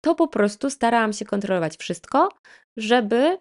to 0.00 0.14
po 0.14 0.28
prostu 0.28 0.70
starałam 0.70 1.12
się 1.12 1.24
kontrolować 1.24 1.76
wszystko, 1.76 2.28
żeby 2.76 3.38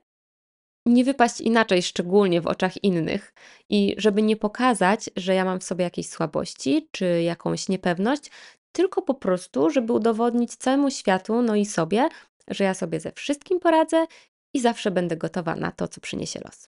nie 0.85 1.03
wypaść 1.03 1.41
inaczej, 1.41 1.81
szczególnie 1.81 2.41
w 2.41 2.47
oczach 2.47 2.83
innych, 2.83 3.33
i 3.69 3.95
żeby 3.97 4.21
nie 4.21 4.37
pokazać, 4.37 5.09
że 5.15 5.35
ja 5.35 5.45
mam 5.45 5.59
w 5.59 5.63
sobie 5.63 5.83
jakieś 5.83 6.09
słabości 6.09 6.87
czy 6.91 7.21
jakąś 7.21 7.69
niepewność, 7.69 8.31
tylko 8.71 9.01
po 9.01 9.13
prostu, 9.13 9.69
żeby 9.69 9.93
udowodnić 9.93 10.55
całemu 10.55 10.91
światu, 10.91 11.41
no 11.41 11.55
i 11.55 11.65
sobie, 11.65 12.09
że 12.47 12.63
ja 12.63 12.73
sobie 12.73 12.99
ze 12.99 13.11
wszystkim 13.11 13.59
poradzę 13.59 14.05
i 14.53 14.61
zawsze 14.61 14.91
będę 14.91 15.17
gotowa 15.17 15.55
na 15.55 15.71
to, 15.71 15.87
co 15.87 16.01
przyniesie 16.01 16.39
los. 16.45 16.69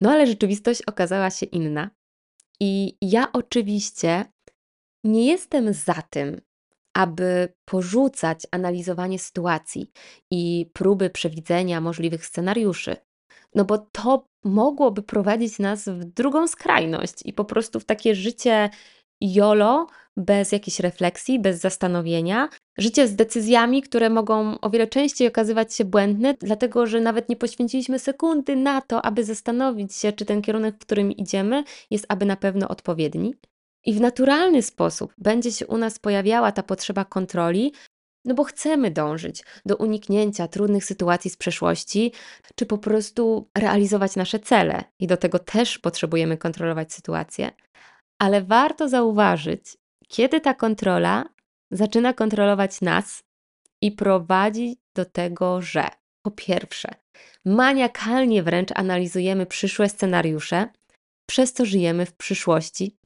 No 0.00 0.10
ale 0.10 0.26
rzeczywistość 0.26 0.82
okazała 0.82 1.30
się 1.30 1.46
inna. 1.46 1.90
I 2.60 2.96
ja 3.02 3.32
oczywiście 3.32 4.24
nie 5.04 5.26
jestem 5.26 5.72
za 5.72 6.02
tym, 6.10 6.40
aby 6.96 7.52
porzucać 7.64 8.46
analizowanie 8.50 9.18
sytuacji 9.18 9.90
i 10.30 10.70
próby 10.72 11.10
przewidzenia 11.10 11.80
możliwych 11.80 12.26
scenariuszy. 12.26 12.96
No 13.54 13.64
bo 13.64 13.78
to 13.78 14.26
mogłoby 14.44 15.02
prowadzić 15.02 15.58
nas 15.58 15.88
w 15.88 16.04
drugą 16.04 16.48
skrajność 16.48 17.14
i 17.24 17.32
po 17.32 17.44
prostu 17.44 17.80
w 17.80 17.84
takie 17.84 18.14
życie 18.14 18.70
YOLO, 19.20 19.86
bez 20.20 20.52
jakiejś 20.52 20.80
refleksji, 20.80 21.38
bez 21.38 21.60
zastanowienia. 21.60 22.48
Życie 22.78 23.08
z 23.08 23.16
decyzjami, 23.16 23.82
które 23.82 24.10
mogą 24.10 24.60
o 24.60 24.70
wiele 24.70 24.86
częściej 24.86 25.28
okazywać 25.28 25.74
się 25.74 25.84
błędne, 25.84 26.34
dlatego 26.40 26.86
że 26.86 27.00
nawet 27.00 27.28
nie 27.28 27.36
poświęciliśmy 27.36 27.98
sekundy 27.98 28.56
na 28.56 28.80
to, 28.80 29.04
aby 29.04 29.24
zastanowić 29.24 29.94
się, 29.94 30.12
czy 30.12 30.24
ten 30.24 30.42
kierunek, 30.42 30.74
w 30.74 30.78
którym 30.78 31.12
idziemy, 31.12 31.64
jest 31.90 32.06
aby 32.08 32.26
na 32.26 32.36
pewno 32.36 32.68
odpowiedni. 32.68 33.34
I 33.86 33.94
w 33.94 34.00
naturalny 34.00 34.62
sposób 34.62 35.14
będzie 35.18 35.52
się 35.52 35.66
u 35.66 35.76
nas 35.76 35.98
pojawiała 35.98 36.52
ta 36.52 36.62
potrzeba 36.62 37.04
kontroli, 37.04 37.72
no 38.24 38.34
bo 38.34 38.44
chcemy 38.44 38.90
dążyć 38.90 39.44
do 39.66 39.76
uniknięcia 39.76 40.48
trudnych 40.48 40.84
sytuacji 40.84 41.30
z 41.30 41.36
przeszłości, 41.36 42.12
czy 42.54 42.66
po 42.66 42.78
prostu 42.78 43.48
realizować 43.58 44.16
nasze 44.16 44.38
cele, 44.38 44.84
i 44.98 45.06
do 45.06 45.16
tego 45.16 45.38
też 45.38 45.78
potrzebujemy 45.78 46.36
kontrolować 46.36 46.92
sytuację. 46.92 47.50
Ale 48.18 48.42
warto 48.42 48.88
zauważyć, 48.88 49.76
kiedy 50.12 50.40
ta 50.40 50.54
kontrola 50.54 51.24
zaczyna 51.70 52.12
kontrolować 52.12 52.80
nas 52.80 53.22
i 53.82 53.92
prowadzi 53.92 54.76
do 54.94 55.04
tego, 55.04 55.62
że 55.62 55.88
po 56.22 56.30
pierwsze, 56.30 56.88
maniakalnie 57.44 58.42
wręcz 58.42 58.68
analizujemy 58.74 59.46
przyszłe 59.46 59.88
scenariusze, 59.88 60.68
przez 61.26 61.52
co 61.52 61.64
żyjemy 61.64 62.06
w 62.06 62.12
przyszłości, 62.12 62.96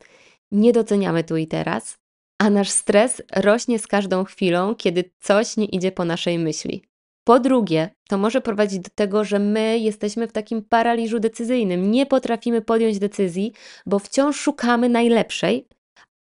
nie 0.53 0.73
doceniamy 0.73 1.25
tu 1.25 1.37
i 1.37 1.47
teraz, 1.47 1.99
a 2.39 2.51
nasz 2.51 2.71
stres 2.71 3.23
rośnie 3.37 3.79
z 3.79 3.87
każdą 3.87 4.25
chwilą, 4.25 4.75
kiedy 4.75 5.11
coś 5.21 5.57
nie 5.57 5.67
idzie 5.67 5.93
po 5.93 6.05
naszej 6.05 6.39
myśli. 6.39 6.85
Po 7.25 7.41
drugie, 7.41 7.91
to 8.09 8.19
może 8.19 8.41
prowadzić 8.41 8.79
do 8.79 8.91
tego, 8.95 9.25
że 9.25 9.39
my 9.39 9.79
jesteśmy 9.79 10.29
w 10.29 10.33
takim 10.33 10.63
paraliżu 10.63 11.21
decyzyjnym, 11.21 11.91
nie 11.91 12.07
potrafimy 12.07 12.63
podjąć 12.63 12.99
decyzji, 12.99 13.53
bo 13.87 13.99
wciąż 13.99 14.41
szukamy 14.41 14.89
najlepszej, 14.89 15.69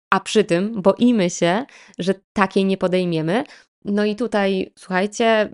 a 0.10 0.20
przy 0.20 0.44
tym 0.44 0.82
boimy 0.82 1.30
się, 1.30 1.66
że 2.00 2.14
takiej 2.34 2.66
nie 2.66 2.78
podejmiemy. 2.78 3.44
No 3.86 4.06
i 4.06 4.16
tutaj, 4.16 4.74
słuchajcie, 4.80 5.50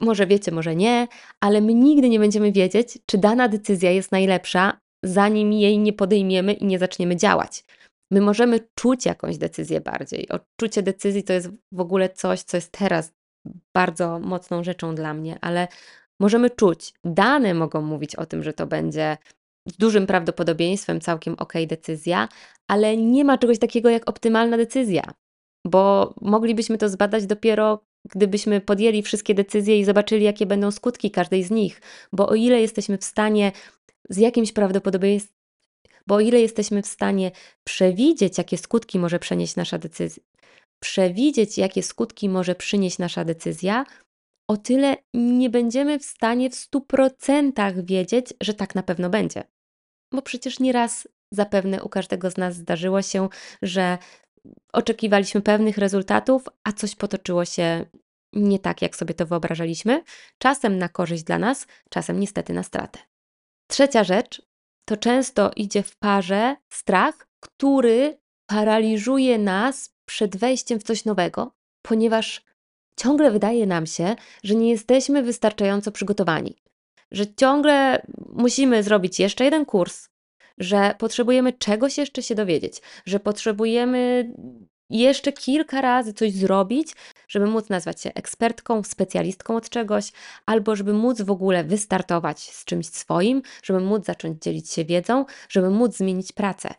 może 0.00 0.26
wiecie, 0.26 0.52
może 0.52 0.76
nie, 0.76 1.08
ale 1.40 1.60
my 1.60 1.74
nigdy 1.74 2.08
nie 2.08 2.18
będziemy 2.18 2.52
wiedzieć, 2.52 2.98
czy 3.06 3.18
dana 3.18 3.48
decyzja 3.48 3.90
jest 3.90 4.12
najlepsza, 4.12 4.80
zanim 5.04 5.52
jej 5.52 5.78
nie 5.78 5.92
podejmiemy 5.92 6.52
i 6.52 6.64
nie 6.64 6.78
zaczniemy 6.78 7.16
działać. 7.16 7.64
My 8.10 8.20
możemy 8.20 8.60
czuć 8.74 9.06
jakąś 9.06 9.38
decyzję 9.38 9.80
bardziej. 9.80 10.28
Odczucie 10.28 10.82
decyzji 10.82 11.22
to 11.22 11.32
jest 11.32 11.50
w 11.72 11.80
ogóle 11.80 12.08
coś, 12.08 12.42
co 12.42 12.56
jest 12.56 12.72
teraz 12.72 13.12
bardzo 13.74 14.18
mocną 14.18 14.64
rzeczą 14.64 14.94
dla 14.94 15.14
mnie, 15.14 15.38
ale 15.40 15.68
możemy 16.20 16.50
czuć. 16.50 16.94
Dane 17.04 17.54
mogą 17.54 17.82
mówić 17.82 18.16
o 18.16 18.26
tym, 18.26 18.42
że 18.42 18.52
to 18.52 18.66
będzie 18.66 19.16
z 19.66 19.76
dużym 19.76 20.06
prawdopodobieństwem 20.06 21.00
całkiem 21.00 21.34
ok 21.38 21.52
decyzja, 21.66 22.28
ale 22.68 22.96
nie 22.96 23.24
ma 23.24 23.38
czegoś 23.38 23.58
takiego 23.58 23.90
jak 23.90 24.10
optymalna 24.10 24.56
decyzja, 24.56 25.02
bo 25.66 26.14
moglibyśmy 26.20 26.78
to 26.78 26.88
zbadać 26.88 27.26
dopiero 27.26 27.86
gdybyśmy 28.10 28.60
podjęli 28.60 29.02
wszystkie 29.02 29.34
decyzje 29.34 29.78
i 29.78 29.84
zobaczyli, 29.84 30.24
jakie 30.24 30.46
będą 30.46 30.70
skutki 30.70 31.10
każdej 31.10 31.42
z 31.42 31.50
nich, 31.50 31.80
bo 32.12 32.28
o 32.28 32.34
ile 32.34 32.60
jesteśmy 32.60 32.98
w 32.98 33.04
stanie 33.04 33.52
z 34.10 34.16
jakimś 34.16 34.52
prawdopodobieństwem 34.52 35.36
bo 36.06 36.14
o 36.14 36.20
ile 36.20 36.40
jesteśmy 36.40 36.82
w 36.82 36.86
stanie 36.86 37.30
przewidzieć, 37.64 38.38
jakie 38.38 38.58
skutki 38.58 38.98
może 38.98 39.18
przenieść 39.18 39.56
nasza 39.56 39.78
decyzja, 39.78 40.22
przewidzieć, 40.82 41.58
jakie 41.58 41.82
skutki 41.82 42.28
może 42.28 42.54
przynieść 42.54 42.98
nasza 42.98 43.24
decyzja, 43.24 43.84
o 44.50 44.56
tyle 44.56 44.96
nie 45.14 45.50
będziemy 45.50 45.98
w 45.98 46.04
stanie 46.04 46.50
w 46.50 46.54
100% 46.54 47.84
wiedzieć, 47.84 48.34
że 48.40 48.54
tak 48.54 48.74
na 48.74 48.82
pewno 48.82 49.10
będzie. 49.10 49.44
Bo 50.14 50.22
przecież 50.22 50.60
nieraz 50.60 51.08
zapewne 51.30 51.82
u 51.82 51.88
każdego 51.88 52.30
z 52.30 52.36
nas 52.36 52.56
zdarzyło 52.56 53.02
się, 53.02 53.28
że 53.62 53.98
oczekiwaliśmy 54.72 55.40
pewnych 55.40 55.78
rezultatów, 55.78 56.44
a 56.64 56.72
coś 56.72 56.94
potoczyło 56.94 57.44
się 57.44 57.86
nie 58.32 58.58
tak, 58.58 58.82
jak 58.82 58.96
sobie 58.96 59.14
to 59.14 59.26
wyobrażaliśmy, 59.26 60.02
czasem 60.38 60.78
na 60.78 60.88
korzyść 60.88 61.22
dla 61.22 61.38
nas, 61.38 61.66
czasem 61.90 62.20
niestety 62.20 62.52
na 62.52 62.62
stratę. 62.62 62.98
Trzecia 63.70 64.04
rzecz 64.04 64.42
to 64.84 64.96
często 64.96 65.50
idzie 65.56 65.82
w 65.82 65.96
parze 65.96 66.56
strach, 66.72 67.28
który 67.40 68.18
paraliżuje 68.46 69.38
nas 69.38 69.94
przed 70.04 70.36
wejściem 70.36 70.80
w 70.80 70.82
coś 70.82 71.04
nowego, 71.04 71.54
ponieważ 71.82 72.44
ciągle 72.96 73.30
wydaje 73.30 73.66
nam 73.66 73.86
się, 73.86 74.16
że 74.44 74.54
nie 74.54 74.70
jesteśmy 74.70 75.22
wystarczająco 75.22 75.92
przygotowani, 75.92 76.56
że 77.10 77.34
ciągle 77.34 78.06
musimy 78.32 78.82
zrobić 78.82 79.20
jeszcze 79.20 79.44
jeden 79.44 79.64
kurs, 79.64 80.08
że 80.58 80.94
potrzebujemy 80.98 81.52
czegoś 81.52 81.98
jeszcze 81.98 82.22
się 82.22 82.34
dowiedzieć, 82.34 82.82
że 83.06 83.20
potrzebujemy 83.20 84.32
jeszcze 84.90 85.32
kilka 85.32 85.80
razy 85.80 86.12
coś 86.12 86.32
zrobić, 86.32 86.92
żeby 87.28 87.46
móc 87.46 87.68
nazwać 87.68 88.00
się 88.02 88.14
ekspertką, 88.14 88.82
specjalistką 88.82 89.56
od 89.56 89.68
czegoś, 89.68 90.12
albo 90.46 90.76
żeby 90.76 90.92
móc 90.92 91.22
w 91.22 91.30
ogóle 91.30 91.64
wystartować 91.64 92.40
z 92.40 92.64
czymś 92.64 92.86
swoim, 92.86 93.42
żeby 93.62 93.80
móc 93.80 94.04
zacząć 94.04 94.42
dzielić 94.42 94.70
się 94.70 94.84
wiedzą, 94.84 95.24
żeby 95.48 95.70
móc 95.70 95.96
zmienić 95.96 96.32
pracę. 96.32 96.74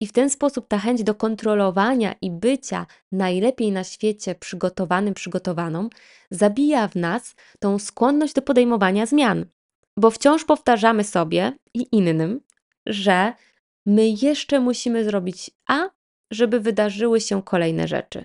I 0.00 0.06
w 0.06 0.12
ten 0.12 0.30
sposób 0.30 0.68
ta 0.68 0.78
chęć 0.78 1.02
do 1.02 1.14
kontrolowania 1.14 2.14
i 2.20 2.30
bycia 2.30 2.86
najlepiej 3.12 3.72
na 3.72 3.84
świecie 3.84 4.34
przygotowanym, 4.34 5.14
przygotowaną, 5.14 5.88
zabija 6.30 6.88
w 6.88 6.94
nas 6.94 7.34
tą 7.58 7.78
skłonność 7.78 8.34
do 8.34 8.42
podejmowania 8.42 9.06
zmian. 9.06 9.46
Bo 9.96 10.10
wciąż 10.10 10.44
powtarzamy 10.44 11.04
sobie 11.04 11.52
i 11.74 11.86
innym, 11.92 12.40
że 12.86 13.32
my 13.86 14.08
jeszcze 14.22 14.60
musimy 14.60 15.04
zrobić 15.04 15.50
A, 15.68 15.90
żeby 16.30 16.60
wydarzyły 16.60 17.20
się 17.20 17.42
kolejne 17.42 17.88
rzeczy. 17.88 18.24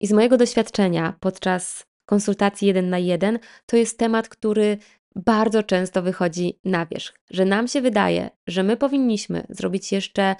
I 0.00 0.06
z 0.06 0.12
mojego 0.12 0.36
doświadczenia 0.36 1.14
podczas 1.20 1.86
konsultacji 2.06 2.68
jeden 2.68 2.90
na 2.90 2.98
jeden, 2.98 3.38
to 3.66 3.76
jest 3.76 3.98
temat, 3.98 4.28
który 4.28 4.78
bardzo 5.16 5.62
często 5.62 6.02
wychodzi 6.02 6.58
na 6.64 6.86
wierzch, 6.86 7.14
że 7.30 7.44
nam 7.44 7.68
się 7.68 7.80
wydaje, 7.80 8.30
że 8.46 8.62
my 8.62 8.76
powinniśmy 8.76 9.46
zrobić 9.50 9.92
jeszcze 9.92 10.36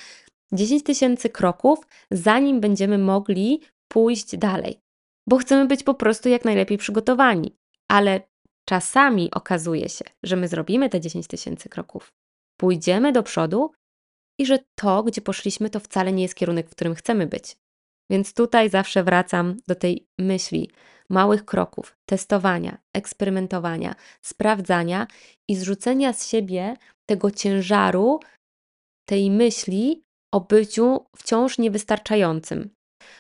10 0.53 0.83
tysięcy 0.83 1.29
kroków, 1.29 1.79
zanim 2.11 2.61
będziemy 2.61 2.99
mogli 2.99 3.61
pójść 3.89 4.37
dalej, 4.37 4.81
bo 5.27 5.37
chcemy 5.37 5.67
być 5.67 5.83
po 5.83 5.95
prostu 5.95 6.29
jak 6.29 6.45
najlepiej 6.45 6.79
przygotowani. 6.79 7.57
Ale 7.89 8.21
czasami 8.65 9.31
okazuje 9.31 9.89
się, 9.89 10.05
że 10.23 10.37
my 10.37 10.49
zrobimy 10.49 10.89
te 10.89 11.01
10 11.01 11.27
tysięcy 11.27 11.69
kroków, 11.69 12.13
pójdziemy 12.61 13.13
do 13.13 13.23
przodu 13.23 13.71
i 14.41 14.47
że 14.47 14.59
to, 14.75 15.03
gdzie 15.03 15.21
poszliśmy, 15.21 15.71
to 15.71 15.81
wcale 15.81 16.13
nie 16.13 16.23
jest 16.23 16.35
kierunek, 16.35 16.67
w 16.67 16.71
którym 16.71 16.95
chcemy 16.95 17.27
być. 17.27 17.57
Więc 18.11 18.35
tutaj 18.35 18.71
zawsze 18.71 19.05
wracam 19.05 19.57
do 19.69 19.75
tej 19.75 20.07
myśli 20.19 20.71
małych 21.11 21.45
kroków, 21.45 21.97
testowania, 22.09 22.79
eksperymentowania, 22.97 23.95
sprawdzania 24.23 25.07
i 25.49 25.57
zrzucenia 25.57 26.13
z 26.13 26.29
siebie 26.29 26.77
tego 27.09 27.31
ciężaru, 27.31 28.21
tej 29.09 29.31
myśli 29.31 30.03
o 30.35 30.41
byciu 30.41 31.07
wciąż 31.17 31.59
niewystarczającym. 31.59 32.71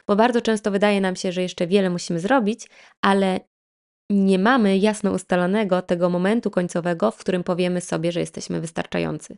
Bo 0.08 0.16
bardzo 0.16 0.40
często 0.40 0.70
wydaje 0.70 1.00
nam 1.00 1.16
się, 1.16 1.32
że 1.32 1.42
jeszcze 1.42 1.66
wiele 1.66 1.90
musimy 1.90 2.20
zrobić, 2.20 2.68
ale 3.04 3.40
nie 4.10 4.38
mamy 4.38 4.78
jasno 4.78 5.12
ustalonego 5.12 5.82
tego 5.82 6.10
momentu 6.10 6.50
końcowego, 6.50 7.10
w 7.10 7.16
którym 7.16 7.44
powiemy 7.44 7.80
sobie, 7.80 8.12
że 8.12 8.20
jesteśmy 8.20 8.60
wystarczający 8.60 9.36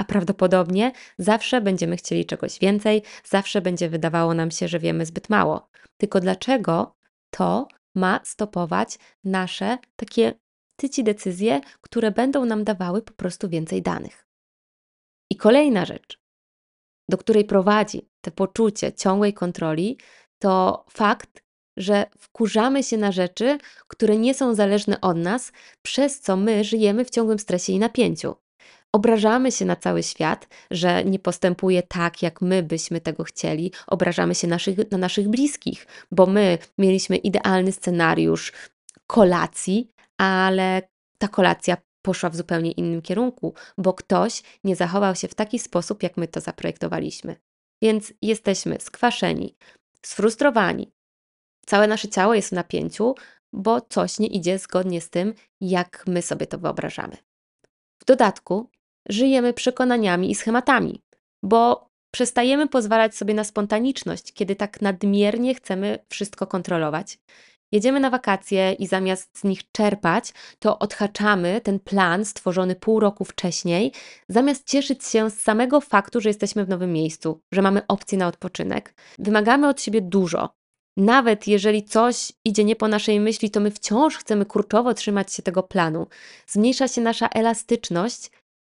a 0.00 0.04
prawdopodobnie 0.04 0.92
zawsze 1.18 1.60
będziemy 1.60 1.96
chcieli 1.96 2.26
czegoś 2.26 2.58
więcej, 2.58 3.02
zawsze 3.24 3.60
będzie 3.60 3.88
wydawało 3.88 4.34
nam 4.34 4.50
się, 4.50 4.68
że 4.68 4.78
wiemy 4.78 5.06
zbyt 5.06 5.28
mało. 5.28 5.68
Tylko 5.96 6.20
dlaczego 6.20 6.96
to 7.30 7.68
ma 7.94 8.20
stopować 8.24 8.98
nasze 9.24 9.78
takie 9.96 10.34
tyć 10.76 10.98
i 10.98 11.04
decyzje, 11.04 11.60
które 11.80 12.10
będą 12.10 12.44
nam 12.44 12.64
dawały 12.64 13.02
po 13.02 13.12
prostu 13.12 13.48
więcej 13.48 13.82
danych. 13.82 14.26
I 15.30 15.36
kolejna 15.36 15.84
rzecz, 15.84 16.20
do 17.08 17.18
której 17.18 17.44
prowadzi 17.44 18.08
to 18.20 18.30
poczucie 18.30 18.92
ciągłej 18.92 19.34
kontroli, 19.34 19.98
to 20.38 20.84
fakt, 20.90 21.42
że 21.80 22.06
wkurzamy 22.18 22.82
się 22.82 22.96
na 22.96 23.12
rzeczy, 23.12 23.58
które 23.88 24.16
nie 24.16 24.34
są 24.34 24.54
zależne 24.54 25.00
od 25.00 25.16
nas, 25.16 25.52
przez 25.82 26.20
co 26.20 26.36
my 26.36 26.64
żyjemy 26.64 27.04
w 27.04 27.10
ciągłym 27.10 27.38
stresie 27.38 27.72
i 27.72 27.78
napięciu. 27.78 28.34
Obrażamy 28.92 29.52
się 29.52 29.64
na 29.64 29.76
cały 29.76 30.02
świat, 30.02 30.48
że 30.70 31.04
nie 31.04 31.18
postępuje 31.18 31.82
tak, 31.82 32.22
jak 32.22 32.40
my 32.40 32.62
byśmy 32.62 33.00
tego 33.00 33.24
chcieli. 33.24 33.72
Obrażamy 33.86 34.34
się 34.34 34.48
naszych, 34.48 34.90
na 34.90 34.98
naszych 34.98 35.28
bliskich, 35.28 35.86
bo 36.10 36.26
my 36.26 36.58
mieliśmy 36.78 37.16
idealny 37.16 37.72
scenariusz 37.72 38.52
kolacji, 39.06 39.90
ale 40.18 40.82
ta 41.18 41.28
kolacja 41.28 41.76
poszła 42.02 42.30
w 42.30 42.36
zupełnie 42.36 42.72
innym 42.72 43.02
kierunku, 43.02 43.54
bo 43.78 43.94
ktoś 43.94 44.42
nie 44.64 44.76
zachował 44.76 45.14
się 45.14 45.28
w 45.28 45.34
taki 45.34 45.58
sposób, 45.58 46.02
jak 46.02 46.16
my 46.16 46.28
to 46.28 46.40
zaprojektowaliśmy. 46.40 47.36
Więc 47.82 48.12
jesteśmy 48.22 48.80
skwaszeni, 48.80 49.56
sfrustrowani. 50.06 50.92
Całe 51.66 51.86
nasze 51.86 52.08
ciało 52.08 52.34
jest 52.34 52.48
w 52.48 52.52
napięciu, 52.52 53.14
bo 53.52 53.80
coś 53.80 54.18
nie 54.18 54.26
idzie 54.26 54.58
zgodnie 54.58 55.00
z 55.00 55.10
tym, 55.10 55.34
jak 55.60 56.04
my 56.06 56.22
sobie 56.22 56.46
to 56.46 56.58
wyobrażamy. 56.58 57.16
W 58.02 58.04
dodatku 58.04 58.70
żyjemy 59.08 59.52
przekonaniami 59.52 60.30
i 60.30 60.34
schematami, 60.34 61.02
bo 61.42 61.88
przestajemy 62.10 62.68
pozwalać 62.68 63.16
sobie 63.16 63.34
na 63.34 63.44
spontaniczność, 63.44 64.32
kiedy 64.32 64.56
tak 64.56 64.82
nadmiernie 64.82 65.54
chcemy 65.54 65.98
wszystko 66.08 66.46
kontrolować. 66.46 67.18
Jedziemy 67.72 68.00
na 68.00 68.10
wakacje 68.10 68.72
i 68.72 68.86
zamiast 68.86 69.38
z 69.38 69.44
nich 69.44 69.70
czerpać, 69.72 70.32
to 70.58 70.78
odhaczamy 70.78 71.60
ten 71.60 71.80
plan 71.80 72.24
stworzony 72.24 72.76
pół 72.76 73.00
roku 73.00 73.24
wcześniej, 73.24 73.92
zamiast 74.28 74.66
cieszyć 74.66 75.04
się 75.04 75.30
z 75.30 75.40
samego 75.40 75.80
faktu, 75.80 76.20
że 76.20 76.28
jesteśmy 76.28 76.64
w 76.64 76.68
nowym 76.68 76.92
miejscu, 76.92 77.40
że 77.52 77.62
mamy 77.62 77.86
opcję 77.88 78.18
na 78.18 78.26
odpoczynek. 78.26 78.94
Wymagamy 79.18 79.68
od 79.68 79.82
siebie 79.82 80.00
dużo. 80.00 80.59
Nawet 81.00 81.46
jeżeli 81.46 81.84
coś 81.84 82.32
idzie 82.44 82.64
nie 82.64 82.76
po 82.76 82.88
naszej 82.88 83.20
myśli, 83.20 83.50
to 83.50 83.60
my 83.60 83.70
wciąż 83.70 84.16
chcemy 84.16 84.46
kurczowo 84.46 84.94
trzymać 84.94 85.32
się 85.32 85.42
tego 85.42 85.62
planu. 85.62 86.06
Zmniejsza 86.46 86.88
się 86.88 87.00
nasza 87.00 87.28
elastyczność 87.28 88.30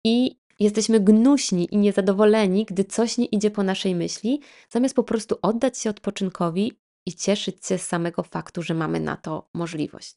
i 0.05 0.39
jesteśmy 0.59 0.99
gnuśni 0.99 1.67
i 1.71 1.77
niezadowoleni, 1.77 2.65
gdy 2.65 2.83
coś 2.83 3.17
nie 3.17 3.25
idzie 3.25 3.51
po 3.51 3.63
naszej 3.63 3.95
myśli, 3.95 4.41
zamiast 4.69 4.95
po 4.95 5.03
prostu 5.03 5.37
oddać 5.41 5.77
się 5.77 5.89
odpoczynkowi 5.89 6.71
i 7.05 7.13
cieszyć 7.13 7.65
się 7.65 7.77
z 7.77 7.87
samego 7.87 8.23
faktu, 8.23 8.61
że 8.61 8.73
mamy 8.73 8.99
na 8.99 9.17
to 9.17 9.49
możliwość. 9.53 10.15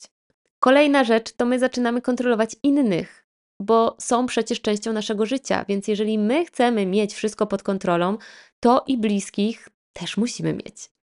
Kolejna 0.59 1.05
rzecz 1.05 1.33
to 1.33 1.47
my 1.47 1.59
zaczynamy 1.59 2.03
kontrolować 2.03 2.57
innych, 2.62 3.27
bo 3.61 3.97
są 4.01 4.27
przecież 4.27 4.61
częścią 4.61 4.92
naszego 4.92 5.27
życia, 5.27 5.64
więc 5.69 5.88
jeżeli 5.88 6.19
my 6.19 6.45
chcemy 6.45 6.87
mieć 6.87 7.14
wszystko 7.14 7.47
pod 7.47 7.62
kontrolą, 7.62 8.19
to 8.61 8.85
i 8.87 8.99
bliskich 8.99 9.69
też 9.92 10.16
musimy 10.16 10.53
mieć. 10.55 10.96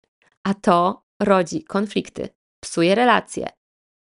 A 0.45 0.55
to 0.55 1.05
rodzi 1.23 1.65
konflikty, 1.65 2.29
psuje 2.61 2.95
relacje, 2.95 3.49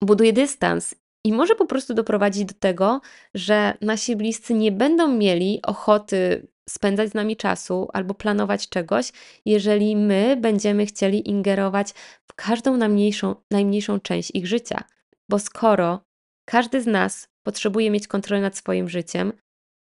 buduje 0.03 0.33
dystans 0.33 0.95
i 1.25 1.33
może 1.33 1.55
po 1.55 1.67
prostu 1.67 1.95
doprowadzić 1.95 2.45
do 2.45 2.55
tego, 2.55 3.01
że 3.35 3.75
nasi 3.81 4.17
bliscy 4.17 4.55
nie 4.55 4.73
będą 4.73 5.09
mieli 5.09 5.61
ochoty 5.63 6.47
spędzać 6.69 7.11
z 7.11 7.15
nami 7.15 7.37
czasu 7.37 7.89
albo 7.93 8.15
planować 8.15 8.69
czegoś, 8.69 9.13
jeżeli 9.45 9.97
my 9.97 10.37
będziemy 10.41 10.87
chcieli 10.87 11.31
ingerować 11.31 11.93
w 12.27 12.35
każdą 12.35 12.77
najmniejszą, 12.77 13.35
najmniejszą 13.51 14.01
część 14.01 14.31
ich 14.35 14.47
życia. 14.47 14.85
Bo 15.29 15.39
skoro 15.39 16.05
każdy 16.45 16.83
z 16.83 16.87
nas 16.87 17.29
potrzebuje 17.43 17.91
mieć 17.91 18.09
kontrolę 18.09 18.43
nad 18.43 18.57
swoim 18.57 18.89
życiem, 18.89 19.33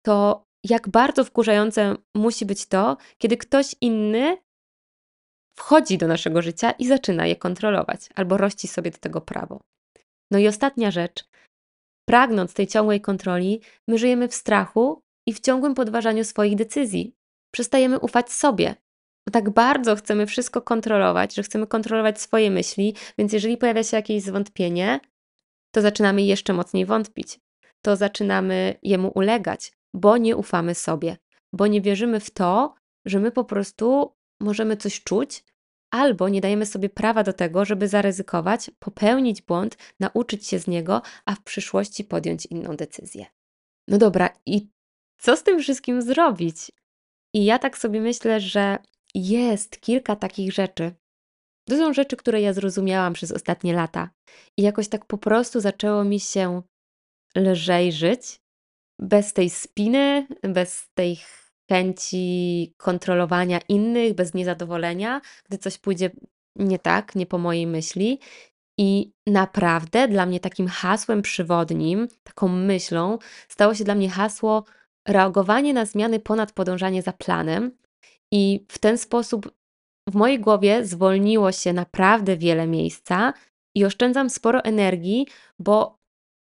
to 0.05 0.45
jak 0.63 0.89
bardzo 0.89 1.23
wkurzające 1.23 1.95
musi 2.15 2.45
być 2.45 2.65
to, 2.65 2.97
kiedy 3.17 3.37
ktoś 3.37 3.75
inny 3.81 4.37
wchodzi 5.61 5.97
do 5.97 6.07
naszego 6.07 6.41
życia 6.41 6.71
i 6.71 6.87
zaczyna 6.87 7.25
je 7.27 7.35
kontrolować, 7.35 8.09
albo 8.15 8.37
rości 8.37 8.67
sobie 8.67 8.91
do 8.91 8.97
tego 8.97 9.21
prawo. 9.21 9.61
No 10.31 10.39
i 10.39 10.47
ostatnia 10.47 10.91
rzecz. 10.91 11.25
Pragnąc 12.09 12.53
tej 12.53 12.67
ciągłej 12.67 13.01
kontroli, 13.01 13.61
my 13.87 13.97
żyjemy 13.97 14.27
w 14.27 14.35
strachu 14.35 15.01
i 15.27 15.33
w 15.33 15.39
ciągłym 15.39 15.75
podważaniu 15.75 16.23
swoich 16.23 16.55
decyzji. 16.55 17.15
Przestajemy 17.53 17.99
ufać 17.99 18.31
sobie. 18.31 18.75
Tak 19.31 19.49
bardzo 19.49 19.95
chcemy 19.95 20.25
wszystko 20.25 20.61
kontrolować, 20.61 21.35
że 21.35 21.43
chcemy 21.43 21.67
kontrolować 21.67 22.21
swoje 22.21 22.51
myśli, 22.51 22.95
więc 23.17 23.33
jeżeli 23.33 23.57
pojawia 23.57 23.83
się 23.83 23.97
jakieś 23.97 24.23
zwątpienie, 24.23 24.99
to 25.75 25.81
zaczynamy 25.81 26.21
jeszcze 26.21 26.53
mocniej 26.53 26.85
wątpić. 26.85 27.39
To 27.81 27.95
zaczynamy 27.95 28.75
jemu 28.83 29.11
ulegać, 29.15 29.71
bo 29.93 30.17
nie 30.17 30.37
ufamy 30.37 30.75
sobie, 30.75 31.17
bo 31.53 31.67
nie 31.67 31.81
wierzymy 31.81 32.19
w 32.19 32.31
to, 32.31 32.75
że 33.05 33.19
my 33.19 33.31
po 33.31 33.43
prostu 33.43 34.15
możemy 34.41 34.77
coś 34.77 35.03
czuć, 35.03 35.43
albo 35.91 36.29
nie 36.29 36.41
dajemy 36.41 36.65
sobie 36.65 36.89
prawa 36.89 37.23
do 37.23 37.33
tego, 37.33 37.65
żeby 37.65 37.87
zaryzykować, 37.87 38.71
popełnić 38.79 39.41
błąd, 39.41 39.77
nauczyć 39.99 40.47
się 40.47 40.59
z 40.59 40.67
niego, 40.67 41.01
a 41.25 41.35
w 41.35 41.43
przyszłości 41.43 42.03
podjąć 42.03 42.45
inną 42.45 42.75
decyzję. 42.75 43.25
No 43.87 43.97
dobra, 43.97 44.29
i 44.45 44.67
co 45.17 45.37
z 45.37 45.43
tym 45.43 45.59
wszystkim 45.59 46.01
zrobić? 46.01 46.71
I 47.33 47.45
ja 47.45 47.59
tak 47.59 47.77
sobie 47.77 48.01
myślę, 48.01 48.39
że 48.39 48.77
jest 49.15 49.81
kilka 49.81 50.15
takich 50.15 50.53
rzeczy. 50.53 50.95
To 51.69 51.77
są 51.77 51.93
rzeczy, 51.93 52.15
które 52.15 52.41
ja 52.41 52.53
zrozumiałam 52.53 53.13
przez 53.13 53.31
ostatnie 53.31 53.73
lata. 53.73 54.09
I 54.57 54.61
jakoś 54.61 54.87
tak 54.87 55.05
po 55.05 55.17
prostu 55.17 55.59
zaczęło 55.59 56.03
mi 56.03 56.19
się 56.19 56.61
lżej 57.37 57.91
żyć, 57.91 58.41
bez 58.99 59.33
tej 59.33 59.49
spiny, 59.49 60.27
bez 60.43 60.89
tej 60.93 61.19
chęci 61.71 62.73
kontrolowania 62.77 63.59
innych, 63.69 64.13
bez 64.13 64.33
niezadowolenia, 64.33 65.21
gdy 65.45 65.57
coś 65.57 65.77
pójdzie 65.77 66.09
nie 66.55 66.79
tak, 66.79 67.15
nie 67.15 67.25
po 67.25 67.37
mojej 67.37 67.67
myśli. 67.67 68.19
I 68.79 69.11
naprawdę 69.27 70.07
dla 70.07 70.25
mnie 70.25 70.39
takim 70.39 70.67
hasłem 70.67 71.21
przywodnim, 71.21 72.07
taką 72.23 72.47
myślą, 72.47 73.17
stało 73.47 73.75
się 73.75 73.83
dla 73.83 73.95
mnie 73.95 74.09
hasło 74.09 74.63
reagowanie 75.07 75.73
na 75.73 75.85
zmiany 75.85 76.19
ponad 76.19 76.51
podążanie 76.51 77.01
za 77.01 77.13
planem. 77.13 77.71
I 78.33 78.65
w 78.71 78.79
ten 78.79 78.97
sposób 78.97 79.51
w 80.09 80.15
mojej 80.15 80.39
głowie 80.39 80.85
zwolniło 80.85 81.51
się 81.51 81.73
naprawdę 81.73 82.37
wiele 82.37 82.67
miejsca 82.67 83.33
i 83.77 83.85
oszczędzam 83.85 84.29
sporo 84.29 84.63
energii, 84.63 85.27
bo 85.59 85.97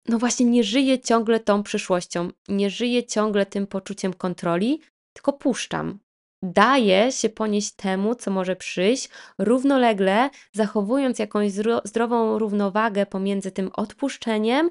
no 0.07 0.19
właśnie 0.19 0.45
nie 0.45 0.63
żyję 0.63 0.99
ciągle 0.99 1.39
tą 1.39 1.63
przyszłością, 1.63 2.29
nie 2.47 2.69
żyję 2.69 3.03
ciągle 3.03 3.45
tym 3.45 3.67
poczuciem 3.67 4.13
kontroli, 4.13 4.81
tylko 5.19 5.33
puszczam. 5.33 5.99
Daję 6.43 7.11
się 7.11 7.29
ponieść 7.29 7.71
temu, 7.71 8.15
co 8.15 8.31
może 8.31 8.55
przyjść, 8.55 9.09
równolegle 9.37 10.29
zachowując 10.53 11.19
jakąś 11.19 11.51
zdrową 11.83 12.39
równowagę 12.39 13.05
pomiędzy 13.05 13.51
tym 13.51 13.69
odpuszczeniem, 13.73 14.69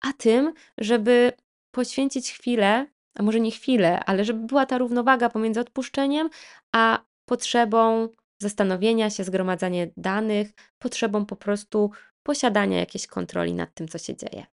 a 0.00 0.12
tym, 0.12 0.52
żeby 0.78 1.32
poświęcić 1.74 2.32
chwilę 2.32 2.86
a 3.18 3.22
może 3.22 3.40
nie 3.40 3.50
chwilę, 3.50 4.04
ale 4.04 4.24
żeby 4.24 4.46
była 4.46 4.66
ta 4.66 4.78
równowaga 4.78 5.28
pomiędzy 5.28 5.60
odpuszczeniem, 5.60 6.30
a 6.74 7.04
potrzebą 7.28 8.08
zastanowienia 8.42 9.10
się, 9.10 9.24
zgromadzania 9.24 9.86
danych, 9.96 10.52
potrzebą 10.78 11.26
po 11.26 11.36
prostu 11.36 11.90
posiadania 12.22 12.78
jakiejś 12.78 13.06
kontroli 13.06 13.54
nad 13.54 13.74
tym, 13.74 13.88
co 13.88 13.98
się 13.98 14.16
dzieje. 14.16 14.46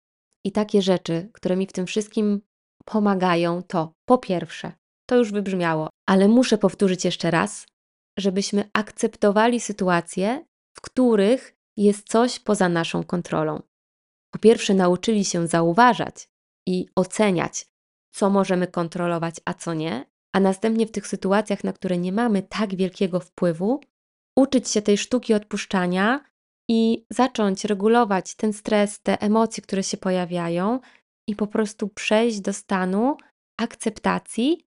I 0.46 0.52
takie 0.52 0.82
rzeczy, 0.82 1.30
które 1.34 1.56
mi 1.56 1.68
w 1.68 1.72
tym 1.72 1.86
wszystkim 1.86 2.42
pomagają, 2.86 3.64
to 3.64 3.94
po 4.06 4.18
pierwsze, 4.18 4.72
to 5.06 5.16
już 5.16 5.32
wybrzmiało, 5.32 5.90
ale 6.10 6.28
muszę 6.28 6.58
powtórzyć 6.58 7.06
jeszcze 7.06 7.32
raz, 7.32 7.68
żebyśmy 8.20 8.70
akceptowali 8.74 9.60
sytuacje, 9.60 10.46
w 10.78 10.82
których 10.82 11.56
jest 11.78 12.10
coś 12.10 12.40
poza 12.40 12.70
naszą 12.70 13.04
kontrolą. 13.04 13.62
Po 14.34 14.40
pierwsze, 14.40 14.74
nauczyli 14.74 15.26
się 15.26 15.48
zauważać 15.48 16.28
i 16.68 16.86
oceniać, 16.96 17.66
co 18.14 18.30
możemy 18.30 18.68
kontrolować, 18.68 19.36
a 19.46 19.54
co 19.54 19.74
nie, 19.74 20.06
a 20.36 20.40
następnie 20.40 20.88
w 20.88 20.92
tych 20.92 21.08
sytuacjach, 21.08 21.64
na 21.64 21.74
które 21.74 21.98
nie 21.98 22.12
mamy 22.12 22.44
tak 22.44 22.76
wielkiego 22.76 23.20
wpływu, 23.20 23.82
uczyć 24.38 24.70
się 24.70 24.82
tej 24.82 24.98
sztuki 24.98 25.34
odpuszczania 25.34 26.26
i 26.70 27.06
zacząć 27.10 27.66
regulować 27.66 28.36
ten 28.36 28.54
stres, 28.54 29.00
te 29.00 29.22
emocje, 29.22 29.64
które 29.64 29.84
się 29.84 29.98
pojawiają, 29.98 30.80
i 31.28 31.36
po 31.36 31.48
prostu 31.48 31.88
przejść 31.88 32.40
do 32.40 32.54
stanu 32.54 33.18
akceptacji, 33.60 34.65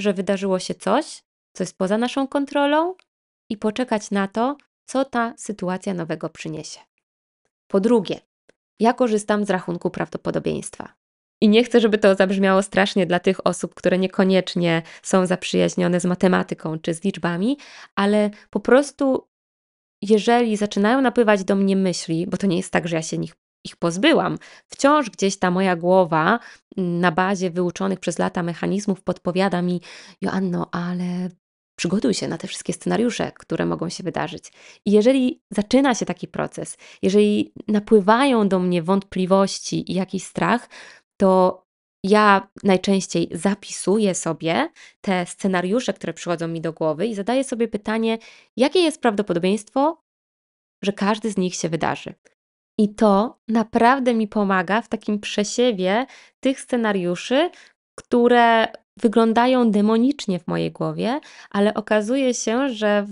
że 0.00 0.12
wydarzyło 0.12 0.58
się 0.58 0.74
coś, 0.74 1.22
co 1.52 1.62
jest 1.62 1.78
poza 1.78 1.98
naszą 1.98 2.28
kontrolą, 2.28 2.94
i 3.48 3.56
poczekać 3.56 4.10
na 4.10 4.28
to, 4.28 4.56
co 4.86 5.04
ta 5.04 5.34
sytuacja 5.36 5.94
nowego 5.94 6.28
przyniesie. 6.28 6.80
Po 7.68 7.80
drugie, 7.80 8.20
ja 8.80 8.92
korzystam 8.92 9.44
z 9.44 9.50
rachunku 9.50 9.90
prawdopodobieństwa. 9.90 10.94
I 11.40 11.48
nie 11.48 11.64
chcę, 11.64 11.80
żeby 11.80 11.98
to 11.98 12.14
zabrzmiało 12.14 12.62
strasznie 12.62 13.06
dla 13.06 13.20
tych 13.20 13.46
osób, 13.46 13.74
które 13.74 13.98
niekoniecznie 13.98 14.82
są 15.02 15.26
zaprzyjaźnione 15.26 16.00
z 16.00 16.04
matematyką 16.04 16.78
czy 16.78 16.94
z 16.94 17.04
liczbami, 17.04 17.58
ale 17.94 18.30
po 18.50 18.60
prostu, 18.60 19.28
jeżeli 20.02 20.56
zaczynają 20.56 21.00
napływać 21.00 21.44
do 21.44 21.56
mnie 21.56 21.76
myśli, 21.76 22.26
bo 22.26 22.36
to 22.36 22.46
nie 22.46 22.56
jest 22.56 22.72
tak, 22.72 22.88
że 22.88 22.96
ja 22.96 23.02
się 23.02 23.18
nich, 23.18 23.34
ich 23.66 23.76
pozbyłam. 23.76 24.38
Wciąż 24.68 25.10
gdzieś 25.10 25.38
ta 25.38 25.50
moja 25.50 25.76
głowa 25.76 26.38
na 26.76 27.12
bazie 27.12 27.50
wyuczonych 27.50 28.00
przez 28.00 28.18
lata 28.18 28.42
mechanizmów 28.42 29.02
podpowiada 29.02 29.62
mi: 29.62 29.80
Joanno, 30.20 30.68
ale 30.72 31.28
przygotuj 31.76 32.14
się 32.14 32.28
na 32.28 32.38
te 32.38 32.48
wszystkie 32.48 32.72
scenariusze, 32.72 33.32
które 33.38 33.66
mogą 33.66 33.88
się 33.88 34.04
wydarzyć. 34.04 34.52
I 34.84 34.90
jeżeli 34.90 35.40
zaczyna 35.50 35.94
się 35.94 36.06
taki 36.06 36.28
proces, 36.28 36.76
jeżeli 37.02 37.52
napływają 37.68 38.48
do 38.48 38.58
mnie 38.58 38.82
wątpliwości 38.82 39.92
i 39.92 39.94
jakiś 39.94 40.24
strach, 40.24 40.68
to 41.20 41.62
ja 42.04 42.48
najczęściej 42.64 43.28
zapisuję 43.32 44.14
sobie 44.14 44.68
te 45.00 45.26
scenariusze, 45.26 45.92
które 45.92 46.14
przychodzą 46.14 46.48
mi 46.48 46.60
do 46.60 46.72
głowy 46.72 47.06
i 47.06 47.14
zadaję 47.14 47.44
sobie 47.44 47.68
pytanie, 47.68 48.18
jakie 48.56 48.78
jest 48.80 49.00
prawdopodobieństwo, 49.00 50.02
że 50.84 50.92
każdy 50.92 51.30
z 51.30 51.36
nich 51.36 51.54
się 51.54 51.68
wydarzy. 51.68 52.14
I 52.78 52.94
to 52.94 53.38
naprawdę 53.48 54.14
mi 54.14 54.28
pomaga 54.28 54.82
w 54.82 54.88
takim 54.88 55.20
przesiewie 55.20 56.06
tych 56.40 56.60
scenariuszy, 56.60 57.50
które 57.98 58.66
wyglądają 59.00 59.70
demonicznie 59.70 60.38
w 60.38 60.46
mojej 60.46 60.72
głowie, 60.72 61.20
ale 61.50 61.74
okazuje 61.74 62.34
się, 62.34 62.68
że 62.68 63.06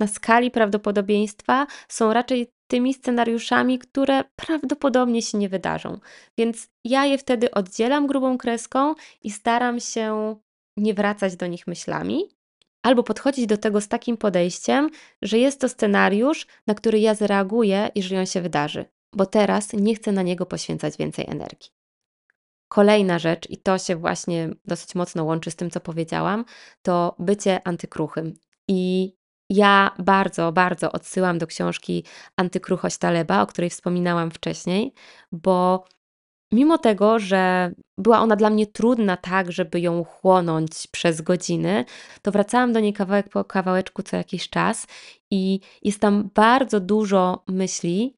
na 0.00 0.06
skali 0.06 0.50
prawdopodobieństwa 0.50 1.66
są 1.88 2.12
raczej 2.12 2.48
tymi 2.70 2.94
scenariuszami, 2.94 3.78
które 3.78 4.24
prawdopodobnie 4.36 5.22
się 5.22 5.38
nie 5.38 5.48
wydarzą. 5.48 5.98
Więc 6.38 6.68
ja 6.84 7.04
je 7.04 7.18
wtedy 7.18 7.50
oddzielam 7.50 8.06
grubą 8.06 8.38
kreską 8.38 8.94
i 9.22 9.30
staram 9.30 9.80
się 9.80 10.36
nie 10.76 10.94
wracać 10.94 11.36
do 11.36 11.46
nich 11.46 11.66
myślami, 11.66 12.28
albo 12.82 13.02
podchodzić 13.02 13.46
do 13.46 13.56
tego 13.56 13.80
z 13.80 13.88
takim 13.88 14.16
podejściem, 14.16 14.90
że 15.22 15.38
jest 15.38 15.60
to 15.60 15.68
scenariusz, 15.68 16.46
na 16.66 16.74
który 16.74 16.98
ja 16.98 17.14
zareaguję, 17.14 17.90
jeżeli 17.94 18.20
on 18.20 18.26
się 18.26 18.40
wydarzy, 18.40 18.84
bo 19.12 19.26
teraz 19.26 19.72
nie 19.72 19.94
chcę 19.94 20.12
na 20.12 20.22
niego 20.22 20.46
poświęcać 20.46 20.96
więcej 20.96 21.24
energii. 21.28 21.70
Kolejna 22.68 23.18
rzecz, 23.18 23.50
i 23.50 23.56
to 23.56 23.78
się 23.78 23.96
właśnie 23.96 24.50
dosyć 24.64 24.94
mocno 24.94 25.24
łączy 25.24 25.50
z 25.50 25.56
tym, 25.56 25.70
co 25.70 25.80
powiedziałam, 25.80 26.44
to 26.82 27.16
bycie 27.18 27.66
antykruchym. 27.66 28.34
I 28.68 29.12
ja 29.50 29.94
bardzo, 29.98 30.52
bardzo 30.52 30.92
odsyłam 30.92 31.38
do 31.38 31.46
książki 31.46 32.04
Antykruchość 32.36 32.98
Taleba, 32.98 33.42
o 33.42 33.46
której 33.46 33.70
wspominałam 33.70 34.30
wcześniej, 34.30 34.92
bo 35.32 35.84
mimo 36.52 36.78
tego, 36.78 37.18
że 37.18 37.72
była 37.98 38.20
ona 38.20 38.36
dla 38.36 38.50
mnie 38.50 38.66
trudna 38.66 39.16
tak, 39.16 39.52
żeby 39.52 39.80
ją 39.80 40.04
chłonąć 40.04 40.86
przez 40.86 41.20
godziny, 41.20 41.84
to 42.22 42.32
wracałam 42.32 42.72
do 42.72 42.80
niej 42.80 42.92
kawałek 42.92 43.28
po 43.28 43.44
kawałeczku 43.44 44.02
co 44.02 44.16
jakiś 44.16 44.48
czas 44.50 44.86
i 45.30 45.60
jest 45.82 46.00
tam 46.00 46.30
bardzo 46.34 46.80
dużo 46.80 47.44
myśli, 47.48 48.16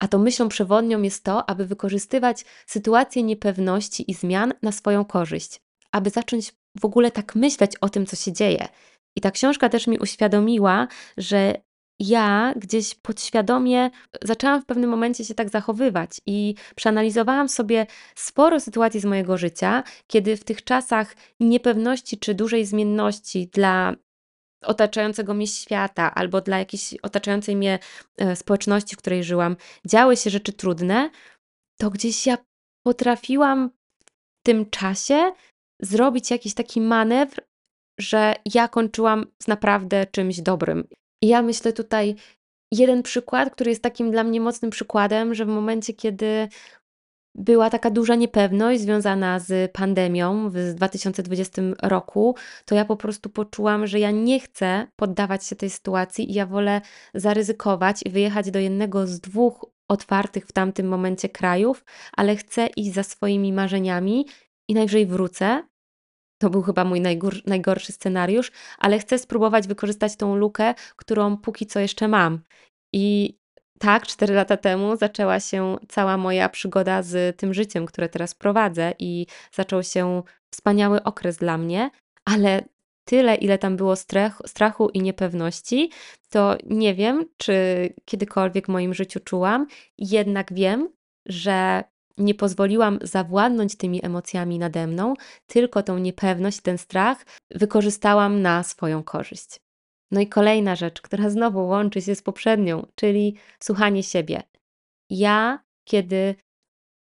a 0.00 0.08
tą 0.08 0.18
myślą 0.18 0.48
przewodnią 0.48 1.02
jest 1.02 1.24
to, 1.24 1.50
aby 1.50 1.66
wykorzystywać 1.66 2.44
sytuacje 2.66 3.22
niepewności 3.22 4.10
i 4.10 4.14
zmian 4.14 4.54
na 4.62 4.72
swoją 4.72 5.04
korzyść, 5.04 5.60
aby 5.92 6.10
zacząć 6.10 6.52
w 6.80 6.84
ogóle 6.84 7.10
tak 7.10 7.34
myśleć 7.34 7.76
o 7.76 7.88
tym, 7.88 8.06
co 8.06 8.16
się 8.16 8.32
dzieje. 8.32 8.68
I 9.16 9.20
ta 9.20 9.30
książka 9.30 9.68
też 9.68 9.86
mi 9.86 9.98
uświadomiła, 9.98 10.88
że 11.16 11.54
ja 12.00 12.54
gdzieś 12.56 12.94
podświadomie 12.94 13.90
zaczęłam 14.22 14.62
w 14.62 14.66
pewnym 14.66 14.90
momencie 14.90 15.24
się 15.24 15.34
tak 15.34 15.48
zachowywać 15.50 16.20
i 16.26 16.54
przeanalizowałam 16.76 17.48
sobie 17.48 17.86
sporo 18.14 18.60
sytuacji 18.60 19.00
z 19.00 19.04
mojego 19.04 19.36
życia, 19.38 19.82
kiedy 20.06 20.36
w 20.36 20.44
tych 20.44 20.64
czasach 20.64 21.16
niepewności 21.40 22.18
czy 22.18 22.34
dużej 22.34 22.66
zmienności 22.66 23.50
dla 23.52 23.94
otaczającego 24.62 25.34
mnie 25.34 25.46
świata 25.46 26.14
albo 26.14 26.40
dla 26.40 26.58
jakiejś 26.58 26.94
otaczającej 27.02 27.56
mnie 27.56 27.78
e, 28.18 28.36
społeczności, 28.36 28.96
w 28.96 28.98
której 28.98 29.24
żyłam, 29.24 29.56
działy 29.86 30.16
się 30.16 30.30
rzeczy 30.30 30.52
trudne, 30.52 31.10
to 31.80 31.90
gdzieś 31.90 32.26
ja 32.26 32.38
potrafiłam 32.86 33.70
w 34.04 34.10
tym 34.46 34.70
czasie 34.70 35.32
zrobić 35.82 36.30
jakiś 36.30 36.54
taki 36.54 36.80
manewr, 36.80 37.42
że 38.00 38.34
ja 38.54 38.68
kończyłam 38.68 39.26
z 39.42 39.48
naprawdę 39.48 40.06
czymś 40.06 40.40
dobrym. 40.40 40.88
I 41.22 41.28
ja 41.28 41.42
myślę 41.42 41.72
tutaj 41.72 42.14
jeden 42.72 43.02
przykład, 43.02 43.52
który 43.52 43.70
jest 43.70 43.82
takim 43.82 44.10
dla 44.10 44.24
mnie 44.24 44.40
mocnym 44.40 44.70
przykładem, 44.70 45.34
że 45.34 45.44
w 45.44 45.48
momencie, 45.48 45.92
kiedy 45.92 46.48
była 47.34 47.70
taka 47.70 47.90
duża 47.90 48.14
niepewność 48.14 48.80
związana 48.80 49.38
z 49.38 49.72
pandemią 49.72 50.50
w 50.50 50.74
2020 50.74 51.62
roku, 51.82 52.34
to 52.64 52.74
ja 52.74 52.84
po 52.84 52.96
prostu 52.96 53.30
poczułam, 53.30 53.86
że 53.86 53.98
ja 53.98 54.10
nie 54.10 54.40
chcę 54.40 54.86
poddawać 54.96 55.46
się 55.46 55.56
tej 55.56 55.70
sytuacji 55.70 56.30
i 56.30 56.34
ja 56.34 56.46
wolę 56.46 56.80
zaryzykować 57.14 58.00
i 58.04 58.10
wyjechać 58.10 58.50
do 58.50 58.58
jednego 58.58 59.06
z 59.06 59.20
dwóch 59.20 59.66
otwartych 59.88 60.46
w 60.46 60.52
tamtym 60.52 60.88
momencie 60.88 61.28
krajów, 61.28 61.84
ale 62.16 62.36
chcę 62.36 62.66
iść 62.66 62.92
za 62.92 63.02
swoimi 63.02 63.52
marzeniami 63.52 64.26
i 64.68 64.74
najwyżej 64.74 65.06
wrócę. 65.06 65.62
To 66.38 66.50
był 66.50 66.62
chyba 66.62 66.84
mój 66.84 67.00
najgorszy 67.46 67.92
scenariusz, 67.92 68.52
ale 68.78 68.98
chcę 68.98 69.18
spróbować 69.18 69.68
wykorzystać 69.68 70.16
tą 70.16 70.36
lukę, 70.36 70.74
którą 70.96 71.36
póki 71.36 71.66
co 71.66 71.80
jeszcze 71.80 72.08
mam. 72.08 72.40
I 72.92 73.38
tak, 73.80 74.06
4 74.06 74.34
lata 74.34 74.56
temu 74.56 74.96
zaczęła 74.96 75.40
się 75.40 75.76
cała 75.88 76.16
moja 76.16 76.48
przygoda 76.48 77.02
z 77.02 77.36
tym 77.36 77.54
życiem, 77.54 77.86
które 77.86 78.08
teraz 78.08 78.34
prowadzę, 78.34 78.94
i 78.98 79.26
zaczął 79.52 79.82
się 79.82 80.22
wspaniały 80.50 81.02
okres 81.02 81.36
dla 81.36 81.58
mnie, 81.58 81.90
ale 82.24 82.64
tyle, 83.04 83.34
ile 83.34 83.58
tam 83.58 83.76
było 83.76 83.96
strach, 83.96 84.42
strachu 84.46 84.88
i 84.88 85.00
niepewności, 85.02 85.90
to 86.30 86.56
nie 86.66 86.94
wiem, 86.94 87.24
czy 87.36 87.54
kiedykolwiek 88.04 88.66
w 88.66 88.68
moim 88.68 88.94
życiu 88.94 89.20
czułam, 89.20 89.66
jednak 89.98 90.52
wiem, 90.52 90.88
że 91.26 91.84
nie 92.18 92.34
pozwoliłam 92.34 92.98
zawładnąć 93.02 93.76
tymi 93.76 94.04
emocjami 94.04 94.58
nade 94.58 94.86
mną, 94.86 95.14
tylko 95.46 95.82
tą 95.82 95.98
niepewność, 95.98 96.60
ten 96.60 96.78
strach 96.78 97.26
wykorzystałam 97.50 98.42
na 98.42 98.62
swoją 98.62 99.02
korzyść. 99.02 99.60
No 100.10 100.20
i 100.20 100.26
kolejna 100.28 100.76
rzecz, 100.76 101.00
która 101.00 101.30
znowu 101.30 101.66
łączy 101.66 102.02
się 102.02 102.14
z 102.14 102.22
poprzednią, 102.22 102.86
czyli 102.94 103.36
słuchanie 103.60 104.02
siebie. 104.02 104.42
Ja, 105.10 105.64
kiedy 105.84 106.34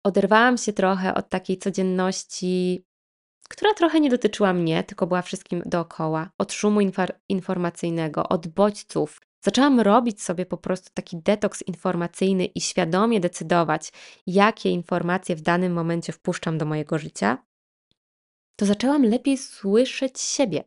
oderwałam 0.04 0.58
się 0.58 0.72
trochę 0.72 1.14
od 1.14 1.28
takiej 1.28 1.58
codzienności, 1.58 2.84
która 3.48 3.74
trochę 3.74 4.00
nie 4.00 4.10
dotyczyła 4.10 4.52
mnie, 4.52 4.84
tylko 4.84 5.06
była 5.06 5.22
wszystkim 5.22 5.62
dookoła, 5.66 6.30
od 6.38 6.52
szumu 6.52 6.80
informacyjnego, 7.28 8.28
od 8.28 8.46
bodźców, 8.46 9.20
zaczęłam 9.44 9.80
robić 9.80 10.22
sobie 10.22 10.46
po 10.46 10.56
prostu 10.56 10.90
taki 10.94 11.16
detoks 11.16 11.62
informacyjny 11.62 12.44
i 12.44 12.60
świadomie 12.60 13.20
decydować, 13.20 13.92
jakie 14.26 14.70
informacje 14.70 15.36
w 15.36 15.40
danym 15.40 15.72
momencie 15.72 16.12
wpuszczam 16.12 16.58
do 16.58 16.66
mojego 16.66 16.98
życia, 16.98 17.44
to 18.56 18.66
zaczęłam 18.66 19.02
lepiej 19.02 19.38
słyszeć 19.38 20.20
siebie. 20.20 20.64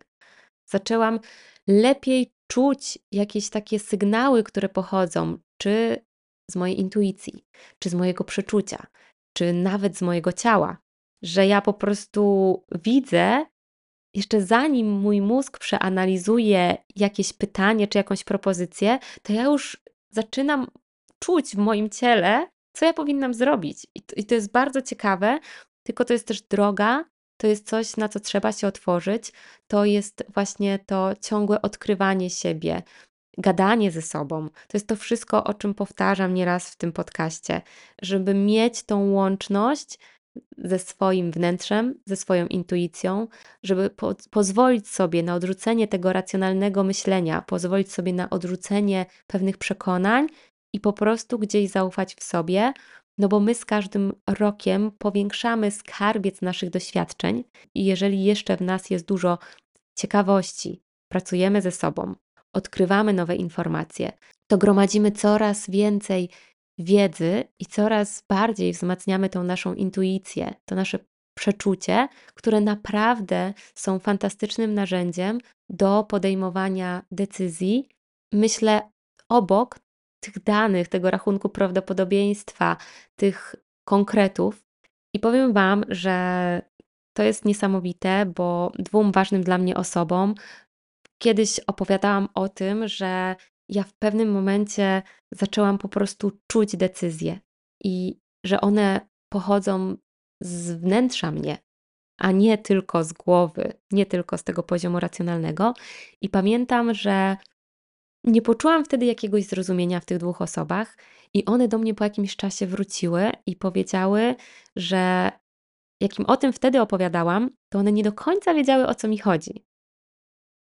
Zaczęłam 0.72 1.20
lepiej 1.68 2.34
czuć 2.48 3.00
jakieś 3.12 3.50
takie 3.50 3.80
sygnały, 3.80 4.44
które 4.44 4.70
pochodzą 4.70 5.38
czy 5.58 6.06
z 6.52 6.56
mojej 6.56 6.80
intuicji, 6.80 7.46
czy 7.80 7.90
z 7.90 7.94
mojego 7.94 8.24
przeczucia, 8.24 8.88
czy 9.34 9.54
nawet 9.54 9.98
z 9.98 10.02
mojego 10.02 10.32
ciała, 10.32 10.78
że 11.22 11.48
ja 11.48 11.62
po 11.62 11.74
prostu 11.74 12.64
widzę, 12.84 13.46
jeszcze 14.14 14.42
zanim 14.42 14.92
mój 14.92 15.22
mózg 15.22 15.60
przeanalizuje 15.60 16.78
jakieś 16.96 17.34
pytanie 17.34 17.88
czy 17.88 17.98
jakąś 17.98 18.24
propozycję, 18.24 19.00
to 19.24 19.34
ja 19.34 19.44
już 19.44 19.84
zaczynam 20.10 20.68
czuć 21.20 21.56
w 21.56 21.58
moim 21.58 21.90
ciele, 21.90 22.48
co 22.74 22.86
ja 22.86 22.94
powinnam 22.94 23.34
zrobić. 23.34 23.88
I 23.96 24.02
to, 24.02 24.16
i 24.16 24.26
to 24.26 24.36
jest 24.36 24.52
bardzo 24.52 24.82
ciekawe, 24.82 25.40
tylko 25.84 26.06
to 26.06 26.14
jest 26.14 26.28
też 26.28 26.42
droga, 26.42 27.06
to 27.42 27.48
jest 27.48 27.68
coś, 27.68 27.98
na 27.98 28.10
co 28.10 28.20
trzeba 28.20 28.52
się 28.52 28.68
otworzyć. 28.68 29.32
To 29.68 29.86
jest 29.86 30.24
właśnie 30.34 30.80
to 30.80 31.12
ciągłe 31.22 31.62
odkrywanie 31.62 32.30
siebie, 32.30 32.84
gadanie 33.38 33.92
ze 33.92 34.02
sobą. 34.02 34.50
To 34.50 34.74
jest 34.74 34.88
to 34.88 34.96
wszystko, 34.96 35.44
o 35.44 35.54
czym 35.54 35.74
powtarzam 35.74 36.34
nieraz 36.34 36.70
w 36.70 36.76
tym 36.76 36.92
podcaście, 36.92 37.62
żeby 38.02 38.34
mieć 38.34 38.84
tą 38.84 39.12
łączność 39.12 40.00
ze 40.58 40.80
swoim 40.80 41.32
wnętrzem, 41.32 41.96
ze 42.06 42.16
swoją 42.16 42.48
intuicją, 42.48 43.28
żeby 43.64 43.90
po 43.90 44.16
pozwolić 44.30 44.90
sobie 44.90 45.24
na 45.24 45.36
odrzucenie 45.36 45.88
tego 45.88 46.14
racjonalnego 46.14 46.84
myślenia, 46.84 47.42
pozwolić 47.42 47.92
sobie 47.92 48.14
na 48.14 48.30
odrzucenie 48.30 49.06
pewnych 49.28 49.58
przekonań 49.58 50.28
i 50.74 50.80
po 50.80 50.94
prostu 50.94 51.40
gdzieś 51.40 51.70
zaufać 51.70 52.16
w 52.16 52.24
sobie, 52.24 52.74
no 53.18 53.28
bo 53.28 53.40
my 53.40 53.56
z 53.56 53.66
każdym 53.66 54.14
rokiem 54.28 54.92
powiększamy 54.98 55.72
skarbiec 55.72 56.42
naszych 56.42 56.70
doświadczeń 56.70 57.44
i 57.76 57.86
jeżeli 57.86 58.24
jeszcze 58.24 58.58
w 58.58 58.62
nas 58.62 58.90
jest 58.90 59.06
dużo 59.06 59.38
ciekawości, 59.98 60.82
pracujemy 61.12 61.62
ze 61.62 61.72
sobą, 61.72 62.16
odkrywamy 62.54 63.14
nowe 63.14 63.36
informacje, 63.36 64.12
to 64.48 64.58
gromadzimy 64.58 65.12
coraz 65.12 65.70
więcej 65.70 66.30
wiedzy 66.78 67.44
i 67.60 67.66
coraz 67.66 68.24
bardziej 68.30 68.74
wzmacniamy 68.74 69.30
tą 69.30 69.44
naszą 69.44 69.74
intuicję, 69.74 70.54
to 70.66 70.76
nasze 70.76 71.00
przeczucie, 71.38 72.08
które 72.34 72.62
naprawdę 72.62 73.54
są 73.76 74.00
fantastycznym 74.00 74.74
narzędziem 74.74 75.40
do 75.70 76.04
podejmowania 76.04 77.06
decyzji, 77.12 77.90
myślę, 78.34 78.92
obok 79.30 79.80
tych 80.24 80.44
danych, 80.44 80.88
tego 80.88 81.12
rachunku 81.12 81.50
prawdopodobieństwa, 81.50 82.78
tych 83.16 83.56
konkretów. 83.88 84.64
I 85.16 85.20
powiem 85.20 85.54
Wam, 85.54 85.86
że 85.90 86.62
to 87.18 87.24
jest 87.24 87.46
niesamowite, 87.46 88.26
bo 88.26 88.72
dwóm 88.80 89.12
ważnym 89.12 89.44
dla 89.44 89.58
mnie 89.58 89.76
osobom 89.76 90.36
kiedyś 91.22 91.60
opowiadałam 91.60 92.28
o 92.34 92.50
tym, 92.50 92.88
że 92.88 93.36
ja 93.70 93.84
w 93.84 93.94
pewnym 93.94 94.32
momencie 94.32 95.02
zaczęłam 95.32 95.78
po 95.78 95.90
prostu 95.90 96.32
czuć 96.52 96.78
decyzje 96.78 97.40
i 97.84 98.20
że 98.46 98.62
one 98.62 99.10
pochodzą 99.30 99.98
z 100.42 100.72
wnętrza 100.72 101.32
mnie, 101.32 101.58
a 102.20 102.32
nie 102.32 102.58
tylko 102.58 103.04
z 103.04 103.14
głowy, 103.14 103.74
nie 103.92 104.06
tylko 104.06 104.38
z 104.38 104.44
tego 104.44 104.64
poziomu 104.64 105.00
racjonalnego. 105.00 105.74
I 106.22 106.30
pamiętam, 106.30 106.94
że 106.94 107.38
nie 108.24 108.42
poczułam 108.42 108.86
wtedy 108.86 109.06
jakiegoś 109.06 109.46
zrozumienia 109.46 110.00
w 110.00 110.06
tych 110.06 110.18
dwóch 110.18 110.42
osobach, 110.42 110.98
i 111.34 111.46
one 111.46 111.68
do 111.68 111.78
mnie 111.78 111.94
po 111.94 112.04
jakimś 112.04 112.36
czasie 112.36 112.68
wróciły 112.68 113.32
i 113.46 113.56
powiedziały, 113.56 114.36
że 114.76 115.32
jak 116.02 116.20
im 116.20 116.26
o 116.26 116.38
tym 116.38 116.54
wtedy 116.54 116.82
opowiadałam, 116.82 117.50
to 117.70 117.80
one 117.80 117.92
nie 117.92 118.04
do 118.04 118.14
końca 118.14 118.54
wiedziały 118.54 118.88
o 118.88 118.96
co 118.96 119.08
mi 119.08 119.18
chodzi. 119.18 119.66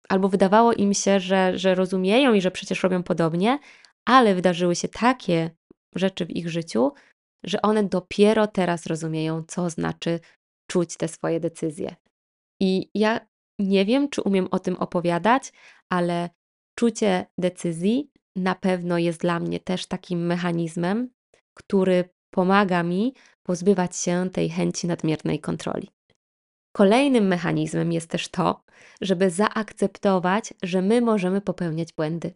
Albo 0.08 0.28
wydawało 0.28 0.72
im 0.72 0.94
się, 0.94 1.20
że, 1.20 1.58
że 1.58 1.74
rozumieją 1.74 2.34
i 2.34 2.40
że 2.40 2.50
przecież 2.50 2.82
robią 2.82 3.02
podobnie, 3.02 3.58
ale 4.04 4.34
wydarzyły 4.34 4.76
się 4.76 4.88
takie 4.88 5.50
rzeczy 5.94 6.26
w 6.26 6.30
ich 6.30 6.48
życiu, 6.48 6.92
że 7.44 7.62
one 7.62 7.84
dopiero 7.84 8.46
teraz 8.46 8.86
rozumieją, 8.86 9.44
co 9.48 9.70
znaczy 9.70 10.20
czuć 10.70 10.96
te 10.96 11.08
swoje 11.08 11.40
decyzje. 11.40 11.96
I 12.60 12.90
ja 12.94 13.26
nie 13.58 13.84
wiem, 13.84 14.08
czy 14.08 14.22
umiem 14.22 14.48
o 14.50 14.58
tym 14.58 14.76
opowiadać, 14.76 15.52
ale 15.90 16.30
czucie 16.78 17.26
decyzji 17.38 18.10
na 18.36 18.54
pewno 18.54 18.98
jest 18.98 19.20
dla 19.20 19.40
mnie 19.40 19.60
też 19.60 19.86
takim 19.86 20.26
mechanizmem, 20.26 21.10
który 21.54 22.08
pomaga 22.30 22.82
mi 22.82 23.14
pozbywać 23.42 23.96
się 23.96 24.30
tej 24.32 24.50
chęci 24.50 24.86
nadmiernej 24.86 25.40
kontroli. 25.40 25.88
Kolejnym 26.76 27.26
mechanizmem 27.26 27.92
jest 27.92 28.10
też 28.10 28.28
to, 28.28 28.64
żeby 29.00 29.30
zaakceptować, 29.30 30.54
że 30.62 30.82
my 30.82 31.00
możemy 31.00 31.40
popełniać 31.40 31.92
błędy. 31.92 32.34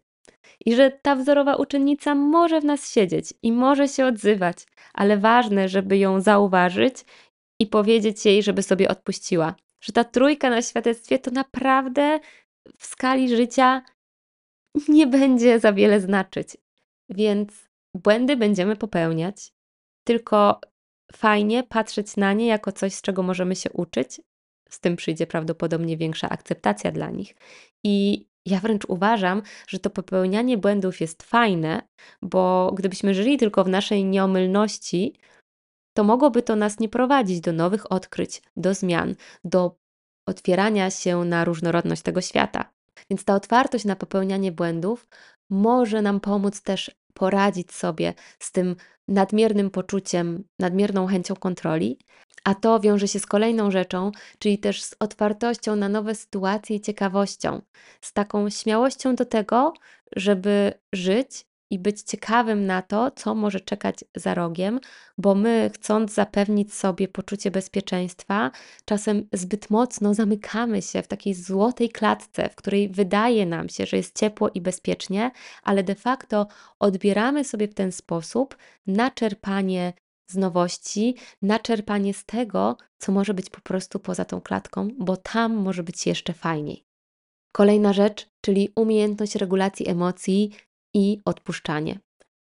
I 0.65 0.75
że 0.75 0.91
ta 0.91 1.15
wzorowa 1.15 1.55
uczennica 1.55 2.15
może 2.15 2.61
w 2.61 2.65
nas 2.65 2.91
siedzieć 2.91 3.33
i 3.43 3.51
może 3.51 3.87
się 3.87 4.05
odzywać, 4.05 4.57
ale 4.93 5.17
ważne, 5.17 5.69
żeby 5.69 5.97
ją 5.97 6.21
zauważyć 6.21 6.95
i 7.59 7.67
powiedzieć 7.67 8.25
jej, 8.25 8.43
żeby 8.43 8.63
sobie 8.63 8.89
odpuściła. 8.89 9.55
Że 9.83 9.93
ta 9.93 10.03
trójka 10.03 10.49
na 10.49 10.61
świadectwie 10.61 11.19
to 11.19 11.31
naprawdę 11.31 12.19
w 12.77 12.85
skali 12.85 13.35
życia 13.35 13.81
nie 14.89 15.07
będzie 15.07 15.59
za 15.59 15.73
wiele 15.73 16.01
znaczyć. 16.01 16.57
Więc 17.09 17.69
błędy 17.95 18.37
będziemy 18.37 18.75
popełniać, 18.75 19.53
tylko 20.07 20.61
fajnie 21.13 21.63
patrzeć 21.63 22.17
na 22.17 22.33
nie 22.33 22.47
jako 22.47 22.71
coś, 22.71 22.93
z 22.93 23.01
czego 23.01 23.23
możemy 23.23 23.55
się 23.55 23.71
uczyć. 23.71 24.21
Z 24.69 24.79
tym 24.79 24.95
przyjdzie 24.95 25.27
prawdopodobnie 25.27 25.97
większa 25.97 26.29
akceptacja 26.29 26.91
dla 26.91 27.09
nich. 27.09 27.35
I 27.83 28.25
ja 28.45 28.59
wręcz 28.59 28.85
uważam, 28.85 29.41
że 29.67 29.79
to 29.79 29.89
popełnianie 29.89 30.57
błędów 30.57 31.01
jest 31.01 31.23
fajne, 31.23 31.81
bo 32.21 32.71
gdybyśmy 32.75 33.13
żyli 33.13 33.37
tylko 33.37 33.63
w 33.63 33.69
naszej 33.69 34.05
nieomylności, 34.05 35.15
to 35.93 36.03
mogłoby 36.03 36.41
to 36.41 36.55
nas 36.55 36.79
nie 36.79 36.89
prowadzić 36.89 37.41
do 37.41 37.53
nowych 37.53 37.91
odkryć, 37.91 38.41
do 38.55 38.73
zmian, 38.73 39.15
do 39.43 39.75
otwierania 40.27 40.89
się 40.89 41.25
na 41.25 41.45
różnorodność 41.45 42.01
tego 42.01 42.21
świata. 42.21 42.70
Więc 43.09 43.25
ta 43.25 43.35
otwartość 43.35 43.85
na 43.85 43.95
popełnianie 43.95 44.51
błędów 44.51 45.07
może 45.49 46.01
nam 46.01 46.19
pomóc 46.19 46.61
też 46.61 46.91
poradzić 47.13 47.71
sobie 47.71 48.13
z 48.39 48.51
tym 48.51 48.75
nadmiernym 49.07 49.69
poczuciem, 49.69 50.43
nadmierną 50.59 51.07
chęcią 51.07 51.35
kontroli, 51.35 51.99
a 52.43 52.55
to 52.55 52.79
wiąże 52.79 53.07
się 53.07 53.19
z 53.19 53.25
kolejną 53.25 53.71
rzeczą, 53.71 54.11
czyli 54.39 54.59
też 54.59 54.83
z 54.83 54.95
otwartością 54.99 55.75
na 55.75 55.89
nowe 55.89 56.15
sytuacje 56.15 56.75
i 56.75 56.81
ciekawością, 56.81 57.61
z 58.01 58.13
taką 58.13 58.49
śmiałością 58.49 59.15
do 59.15 59.25
tego, 59.25 59.73
żeby 60.15 60.73
żyć 60.93 61.45
i 61.71 61.79
być 61.79 62.01
ciekawym 62.01 62.65
na 62.65 62.81
to, 62.81 63.11
co 63.11 63.35
może 63.35 63.59
czekać 63.59 64.03
za 64.15 64.33
rogiem, 64.33 64.79
bo 65.17 65.35
my, 65.35 65.71
chcąc 65.73 66.13
zapewnić 66.13 66.73
sobie 66.73 67.07
poczucie 67.07 67.51
bezpieczeństwa, 67.51 68.51
czasem 68.85 69.27
zbyt 69.33 69.69
mocno 69.69 70.13
zamykamy 70.13 70.81
się 70.81 71.01
w 71.01 71.07
takiej 71.07 71.33
złotej 71.33 71.89
klatce, 71.89 72.49
w 72.49 72.55
której 72.55 72.89
wydaje 72.89 73.45
nam 73.45 73.69
się, 73.69 73.85
że 73.85 73.97
jest 73.97 74.19
ciepło 74.19 74.49
i 74.53 74.61
bezpiecznie, 74.61 75.31
ale 75.63 75.83
de 75.83 75.95
facto 75.95 76.47
odbieramy 76.79 77.43
sobie 77.43 77.67
w 77.67 77.73
ten 77.73 77.91
sposób 77.91 78.57
na 78.87 79.11
czerpanie 79.11 79.93
z 80.27 80.37
nowości, 80.37 81.15
na 81.41 81.59
czerpanie 81.59 82.13
z 82.13 82.25
tego, 82.25 82.77
co 82.97 83.11
może 83.11 83.33
być 83.33 83.49
po 83.49 83.61
prostu 83.61 83.99
poza 83.99 84.25
tą 84.25 84.41
klatką, 84.41 84.87
bo 84.99 85.17
tam 85.17 85.55
może 85.55 85.83
być 85.83 86.07
jeszcze 86.07 86.33
fajniej. 86.33 86.85
Kolejna 87.51 87.93
rzecz, 87.93 88.27
czyli 88.41 88.69
umiejętność 88.75 89.35
regulacji 89.35 89.89
emocji 89.89 90.51
i 90.93 91.19
odpuszczanie. 91.25 91.99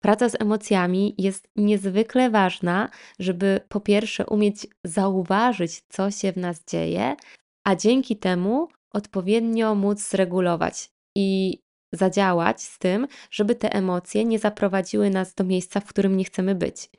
Praca 0.02 0.30
z 0.30 0.42
emocjami 0.42 1.16
jest 1.18 1.48
niezwykle 1.56 2.30
ważna, 2.30 2.90
żeby 3.20 3.60
po 3.70 3.80
pierwsze 3.80 4.26
umieć 4.26 4.68
zauważyć, 4.84 5.82
co 5.90 6.12
się 6.12 6.32
w 6.32 6.38
nas 6.38 6.66
dzieje, 6.66 7.16
a 7.64 7.76
dzięki 7.76 8.18
temu 8.18 8.68
odpowiednio 8.92 9.76
móc 9.76 10.10
zregulować 10.10 10.90
i 11.16 11.60
zadziałać 11.94 12.62
z 12.62 12.80
tym, 12.80 13.08
żeby 13.32 13.56
te 13.56 13.74
emocje 13.74 14.26
nie 14.26 14.40
zaprowadziły 14.40 15.10
nas 15.10 15.34
do 15.34 15.44
miejsca, 15.44 15.80
w 15.80 15.86
którym 15.86 16.18
nie 16.18 16.24
chcemy 16.24 16.56
być. 16.56 16.90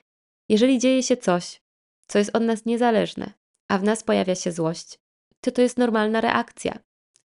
Jeżeli 0.48 0.78
dzieje 0.78 1.02
się 1.02 1.16
coś, 1.16 1.62
co 2.06 2.18
jest 2.18 2.36
od 2.36 2.42
nas 2.42 2.64
niezależne, 2.64 3.32
a 3.68 3.78
w 3.78 3.82
nas 3.82 4.02
pojawia 4.02 4.34
się 4.34 4.52
złość, 4.52 4.98
to 5.40 5.50
to 5.50 5.62
jest 5.62 5.78
normalna 5.78 6.20
reakcja, 6.20 6.78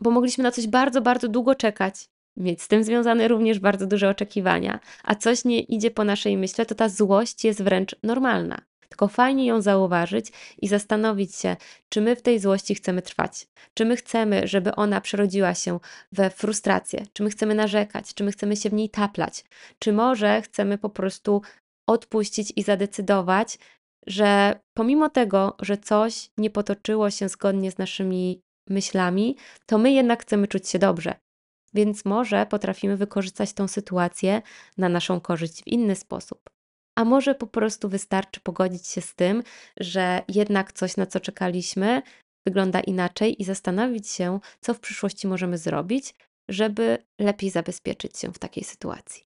bo 0.01 0.11
mogliśmy 0.11 0.45
na 0.45 0.51
coś 0.51 0.67
bardzo, 0.67 1.03
bardzo 1.03 1.29
długo 1.29 1.55
czekać 1.55 2.09
mieć 2.37 2.63
z 2.63 2.69
tym 2.69 2.85
związane 2.85 3.29
również 3.29 3.59
bardzo 3.59 3.87
duże 3.87 4.09
oczekiwania, 4.09 4.81
a 5.05 5.15
coś 5.15 5.45
nie 5.45 5.61
idzie 5.61 5.91
po 5.91 6.05
naszej 6.05 6.37
myśli, 6.37 6.67
to 6.67 6.75
ta 6.75 6.89
złość 6.89 7.45
jest 7.45 7.63
wręcz 7.63 7.97
normalna. 8.03 8.63
Tylko 8.89 9.09
fajnie 9.09 9.47
ją 9.47 9.61
zauważyć 9.61 10.33
i 10.63 10.69
zastanowić 10.69 11.35
się, 11.37 11.57
czy 11.89 12.01
my 12.01 12.17
w 12.17 12.23
tej 12.23 12.39
złości 12.39 12.75
chcemy 12.75 13.03
trwać, 13.03 13.47
czy 13.75 13.85
my 13.85 13.97
chcemy, 13.97 14.49
żeby 14.49 14.75
ona 14.75 15.01
przerodziła 15.01 15.55
się 15.55 15.81
we 16.13 16.31
frustrację, 16.31 17.07
czy 17.13 17.23
my 17.23 17.31
chcemy 17.31 17.55
narzekać, 17.55 18.15
czy 18.15 18.25
my 18.25 18.33
chcemy 18.33 18.57
się 18.57 18.71
w 18.71 18.73
niej 18.73 18.91
taplać, 18.91 19.45
czy 19.79 19.93
może 19.93 20.43
chcemy 20.43 20.79
po 20.79 20.91
prostu 20.91 21.43
odpuścić 21.89 22.53
i 22.57 22.63
zadecydować, 22.63 23.59
że 24.07 24.61
pomimo 24.75 25.11
tego, 25.11 25.57
że 25.61 25.77
coś 25.77 26.31
nie 26.39 26.51
potoczyło 26.51 27.11
się 27.11 27.29
zgodnie 27.29 27.71
z 27.71 27.79
naszymi 27.79 28.41
myślami, 28.69 29.37
to 29.67 29.79
my 29.79 29.93
jednak 29.93 30.23
chcemy 30.23 30.49
czuć 30.49 30.69
się 30.69 30.79
dobrze, 30.79 31.15
więc 31.75 32.05
może 32.05 32.47
potrafimy 32.47 32.97
wykorzystać 32.97 33.53
tą 33.53 33.69
sytuację 33.69 34.43
na 34.79 34.89
naszą 34.89 35.21
korzyść 35.21 35.63
w 35.63 35.67
inny 35.67 35.97
sposób. 35.97 36.51
A 36.99 37.05
może 37.05 37.35
po 37.35 37.47
prostu 37.47 37.89
wystarczy 37.89 38.41
pogodzić 38.41 38.87
się 38.87 39.01
z 39.01 39.15
tym, 39.15 39.43
że 39.81 40.23
jednak 40.29 40.73
coś, 40.73 40.97
na 40.97 41.07
co 41.07 41.21
czekaliśmy, 41.21 42.03
wygląda 42.47 42.81
inaczej 42.81 43.43
i 43.43 43.45
zastanowić 43.45 44.09
się, 44.09 44.41
co 44.61 44.75
w 44.75 44.81
przyszłości 44.81 45.27
możemy 45.27 45.59
zrobić, 45.59 46.15
żeby 46.49 46.99
lepiej 47.21 47.51
zabezpieczyć 47.51 48.19
się 48.19 48.33
w 48.33 48.39
takiej 48.39 48.65
sytuacji. 48.65 49.25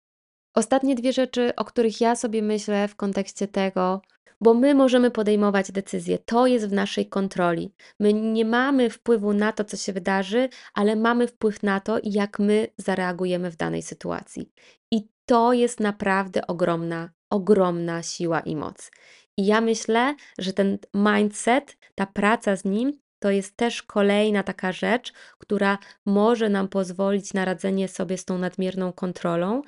Ostatnie 0.55 0.95
dwie 0.95 1.12
rzeczy, 1.12 1.53
o 1.57 1.64
których 1.64 2.01
ja 2.01 2.16
sobie 2.16 2.43
myślę 2.43 2.88
w 2.88 2.97
kontekście 2.97 3.49
tego, 3.49 4.03
bo 4.41 4.55
my 4.55 4.74
możemy 4.74 5.11
podejmować 5.11 5.72
decyzje. 5.72 6.18
To 6.18 6.47
jest 6.47 6.68
w 6.68 6.72
naszej 6.72 7.07
kontroli. 7.07 7.74
My 8.01 8.12
nie 8.12 8.45
mamy 8.45 8.91
wpływu 8.91 9.33
na 9.33 9.53
to, 9.53 9.64
co 9.64 9.76
się 9.76 9.93
wydarzy, 9.93 10.49
ale 10.74 10.97
mamy 10.97 11.26
wpływ 11.26 11.62
na 11.62 11.81
to, 11.81 11.99
jak 12.03 12.39
my 12.39 12.68
zareagujemy 12.76 13.51
w 13.51 13.57
danej 13.57 13.83
sytuacji. 13.83 14.53
I 14.91 15.09
to 15.26 15.53
jest 15.53 15.81
naprawdę 15.81 16.47
ogromna, 16.47 17.11
ogromna 17.31 18.03
siła 18.03 18.41
i 18.41 18.57
moc. 18.57 18.91
I 19.37 19.47
ja 19.47 19.61
myślę, 19.61 20.14
że 20.39 20.53
ten 20.53 20.78
mindset, 20.95 21.76
ta 21.95 22.07
praca 22.07 22.57
z 22.57 22.64
nim, 22.64 22.99
to 23.18 23.31
jest 23.31 23.57
też 23.57 23.83
kolejna 23.83 24.43
taka 24.43 24.72
rzecz, 24.72 25.12
która 25.39 25.78
może 26.07 26.49
nam 26.49 26.68
pozwolić 26.68 27.35
na 27.35 27.45
radzenie 27.45 27.89
sobie 27.89 28.18
z 28.18 28.24
tą 28.24 28.39
nadmierną 28.39 28.93
kontrolą 28.93 29.62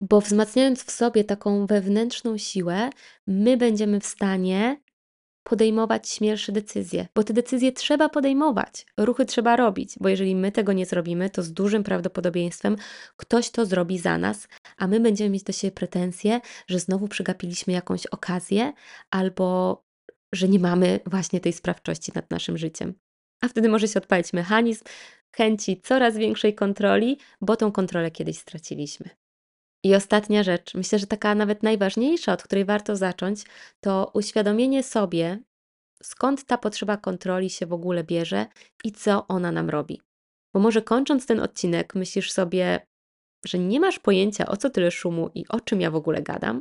bo 0.00 0.20
wzmacniając 0.20 0.84
w 0.84 0.90
sobie 0.90 1.24
taką 1.24 1.66
wewnętrzną 1.66 2.38
siłę, 2.38 2.90
my 3.26 3.56
będziemy 3.56 4.00
w 4.00 4.06
stanie 4.06 4.80
podejmować 5.42 6.08
śmielsze 6.08 6.52
decyzje, 6.52 7.08
bo 7.14 7.24
te 7.24 7.32
decyzje 7.32 7.72
trzeba 7.72 8.08
podejmować, 8.08 8.86
ruchy 8.96 9.24
trzeba 9.24 9.56
robić, 9.56 9.94
bo 10.00 10.08
jeżeli 10.08 10.36
my 10.36 10.52
tego 10.52 10.72
nie 10.72 10.86
zrobimy, 10.86 11.30
to 11.30 11.42
z 11.42 11.52
dużym 11.52 11.82
prawdopodobieństwem 11.84 12.76
ktoś 13.16 13.50
to 13.50 13.66
zrobi 13.66 13.98
za 13.98 14.18
nas, 14.18 14.48
a 14.76 14.86
my 14.86 15.00
będziemy 15.00 15.30
mieć 15.30 15.42
do 15.42 15.52
siebie 15.52 15.72
pretensje, 15.72 16.40
że 16.66 16.78
znowu 16.78 17.08
przegapiliśmy 17.08 17.72
jakąś 17.72 18.06
okazję 18.06 18.72
albo 19.10 19.82
że 20.32 20.48
nie 20.48 20.58
mamy 20.58 21.00
właśnie 21.06 21.40
tej 21.40 21.52
sprawczości 21.52 22.12
nad 22.14 22.30
naszym 22.30 22.58
życiem. 22.58 22.94
A 23.40 23.48
wtedy 23.48 23.68
może 23.68 23.88
się 23.88 23.98
odpalić 23.98 24.32
mechanizm 24.32 24.84
chęci 25.36 25.80
coraz 25.80 26.16
większej 26.16 26.54
kontroli, 26.54 27.18
bo 27.40 27.56
tą 27.56 27.72
kontrolę 27.72 28.10
kiedyś 28.10 28.38
straciliśmy. 28.38 29.19
I 29.84 29.94
ostatnia 29.94 30.42
rzecz, 30.42 30.74
myślę, 30.74 30.98
że 30.98 31.06
taka 31.06 31.34
nawet 31.34 31.62
najważniejsza, 31.62 32.32
od 32.32 32.42
której 32.42 32.64
warto 32.64 32.96
zacząć, 32.96 33.44
to 33.80 34.10
uświadomienie 34.14 34.82
sobie, 34.82 35.38
skąd 36.02 36.44
ta 36.44 36.58
potrzeba 36.58 36.96
kontroli 36.96 37.50
się 37.50 37.66
w 37.66 37.72
ogóle 37.72 38.04
bierze 38.04 38.46
i 38.84 38.92
co 38.92 39.26
ona 39.28 39.52
nam 39.52 39.70
robi. 39.70 40.00
Bo 40.54 40.60
może 40.60 40.82
kończąc 40.82 41.26
ten 41.26 41.40
odcinek, 41.40 41.94
myślisz 41.94 42.32
sobie, 42.32 42.86
że 43.46 43.58
nie 43.58 43.80
masz 43.80 43.98
pojęcia, 43.98 44.46
o 44.46 44.56
co 44.56 44.70
tyle 44.70 44.90
szumu 44.90 45.30
i 45.34 45.48
o 45.48 45.60
czym 45.60 45.80
ja 45.80 45.90
w 45.90 45.96
ogóle 45.96 46.22
gadam, 46.22 46.60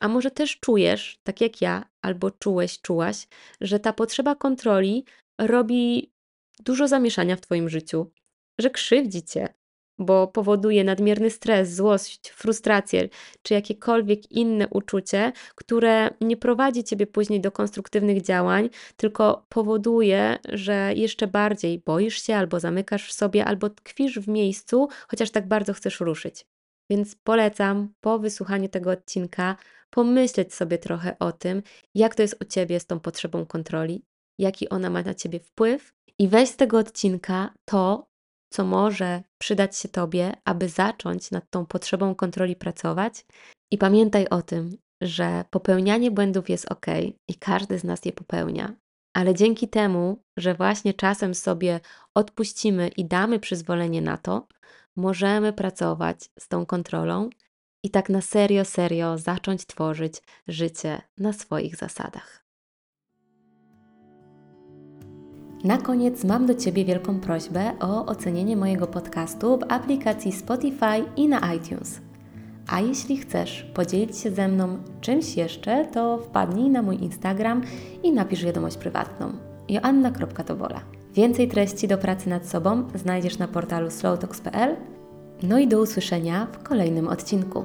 a 0.00 0.08
może 0.08 0.30
też 0.30 0.60
czujesz, 0.60 1.18
tak 1.22 1.40
jak 1.40 1.60
ja, 1.60 1.84
albo 2.02 2.30
czułeś, 2.30 2.80
czułaś, 2.80 3.28
że 3.60 3.80
ta 3.80 3.92
potrzeba 3.92 4.34
kontroli 4.34 5.04
robi 5.38 6.12
dużo 6.60 6.88
zamieszania 6.88 7.36
w 7.36 7.40
Twoim 7.40 7.68
życiu, 7.68 8.10
że 8.58 8.70
krzywdzi 8.70 9.22
Cię, 9.22 9.54
bo 9.98 10.26
powoduje 10.26 10.84
nadmierny 10.84 11.30
stres, 11.30 11.74
złość, 11.74 12.30
frustrację 12.30 13.08
czy 13.42 13.54
jakiekolwiek 13.54 14.32
inne 14.32 14.68
uczucie, 14.68 15.32
które 15.54 16.10
nie 16.20 16.36
prowadzi 16.36 16.84
ciebie 16.84 17.06
później 17.06 17.40
do 17.40 17.52
konstruktywnych 17.52 18.22
działań, 18.22 18.68
tylko 18.96 19.46
powoduje, 19.48 20.38
że 20.48 20.92
jeszcze 20.96 21.26
bardziej 21.26 21.78
boisz 21.78 22.22
się 22.22 22.36
albo 22.36 22.60
zamykasz 22.60 23.08
w 23.08 23.12
sobie, 23.12 23.44
albo 23.44 23.70
tkwisz 23.70 24.18
w 24.18 24.28
miejscu, 24.28 24.88
chociaż 25.08 25.30
tak 25.30 25.48
bardzo 25.48 25.72
chcesz 25.72 26.00
ruszyć. 26.00 26.46
Więc 26.90 27.14
polecam 27.14 27.88
po 28.00 28.18
wysłuchaniu 28.18 28.68
tego 28.68 28.90
odcinka 28.90 29.56
pomyśleć 29.90 30.54
sobie 30.54 30.78
trochę 30.78 31.16
o 31.18 31.32
tym, 31.32 31.62
jak 31.94 32.14
to 32.14 32.22
jest 32.22 32.36
u 32.40 32.44
ciebie 32.44 32.80
z 32.80 32.86
tą 32.86 33.00
potrzebą 33.00 33.46
kontroli, 33.46 34.04
jaki 34.38 34.68
ona 34.68 34.90
ma 34.90 35.02
na 35.02 35.14
ciebie 35.14 35.40
wpływ 35.40 35.92
i 36.18 36.28
weź 36.28 36.48
z 36.48 36.56
tego 36.56 36.78
odcinka 36.78 37.54
to, 37.64 38.08
co 38.50 38.64
może 38.64 39.22
przydać 39.38 39.76
się 39.76 39.88
Tobie, 39.88 40.32
aby 40.44 40.68
zacząć 40.68 41.30
nad 41.30 41.50
tą 41.50 41.66
potrzebą 41.66 42.14
kontroli 42.14 42.56
pracować. 42.56 43.26
I 43.70 43.78
pamiętaj 43.78 44.28
o 44.28 44.42
tym, 44.42 44.76
że 45.00 45.44
popełnianie 45.50 46.10
błędów 46.10 46.50
jest 46.50 46.72
ok 46.72 46.86
i 47.28 47.34
każdy 47.34 47.78
z 47.78 47.84
nas 47.84 48.04
je 48.04 48.12
popełnia, 48.12 48.74
ale 49.14 49.34
dzięki 49.34 49.68
temu, 49.68 50.22
że 50.36 50.54
właśnie 50.54 50.94
czasem 50.94 51.34
sobie 51.34 51.80
odpuścimy 52.14 52.88
i 52.88 53.04
damy 53.04 53.40
przyzwolenie 53.40 54.02
na 54.02 54.16
to, 54.16 54.46
możemy 54.96 55.52
pracować 55.52 56.30
z 56.38 56.48
tą 56.48 56.66
kontrolą 56.66 57.30
i 57.84 57.90
tak 57.90 58.08
na 58.08 58.20
serio, 58.20 58.64
serio 58.64 59.18
zacząć 59.18 59.66
tworzyć 59.66 60.14
życie 60.48 61.02
na 61.18 61.32
swoich 61.32 61.76
zasadach. 61.76 62.47
Na 65.64 65.78
koniec 65.78 66.24
mam 66.24 66.46
do 66.46 66.54
Ciebie 66.54 66.84
wielką 66.84 67.20
prośbę 67.20 67.72
o 67.80 68.06
ocenienie 68.06 68.56
mojego 68.56 68.86
podcastu 68.86 69.58
w 69.58 69.72
aplikacji 69.72 70.32
Spotify 70.32 71.04
i 71.16 71.28
na 71.28 71.54
iTunes. 71.54 72.00
A 72.68 72.80
jeśli 72.80 73.16
chcesz 73.16 73.62
podzielić 73.74 74.18
się 74.18 74.30
ze 74.30 74.48
mną 74.48 74.78
czymś 75.00 75.36
jeszcze, 75.36 75.86
to 75.86 76.18
wpadnij 76.18 76.70
na 76.70 76.82
mój 76.82 77.02
Instagram 77.02 77.62
i 78.02 78.12
napisz 78.12 78.44
wiadomość 78.44 78.76
prywatną 78.76 79.32
joanna.tobola. 79.68 80.80
Więcej 81.14 81.48
treści 81.48 81.88
do 81.88 81.98
pracy 81.98 82.28
nad 82.28 82.46
sobą 82.46 82.84
znajdziesz 82.94 83.38
na 83.38 83.48
portalu 83.48 83.90
slowtalks.pl. 83.90 84.76
No 85.42 85.58
i 85.58 85.68
do 85.68 85.80
usłyszenia 85.80 86.46
w 86.52 86.62
kolejnym 86.62 87.08
odcinku. 87.08 87.64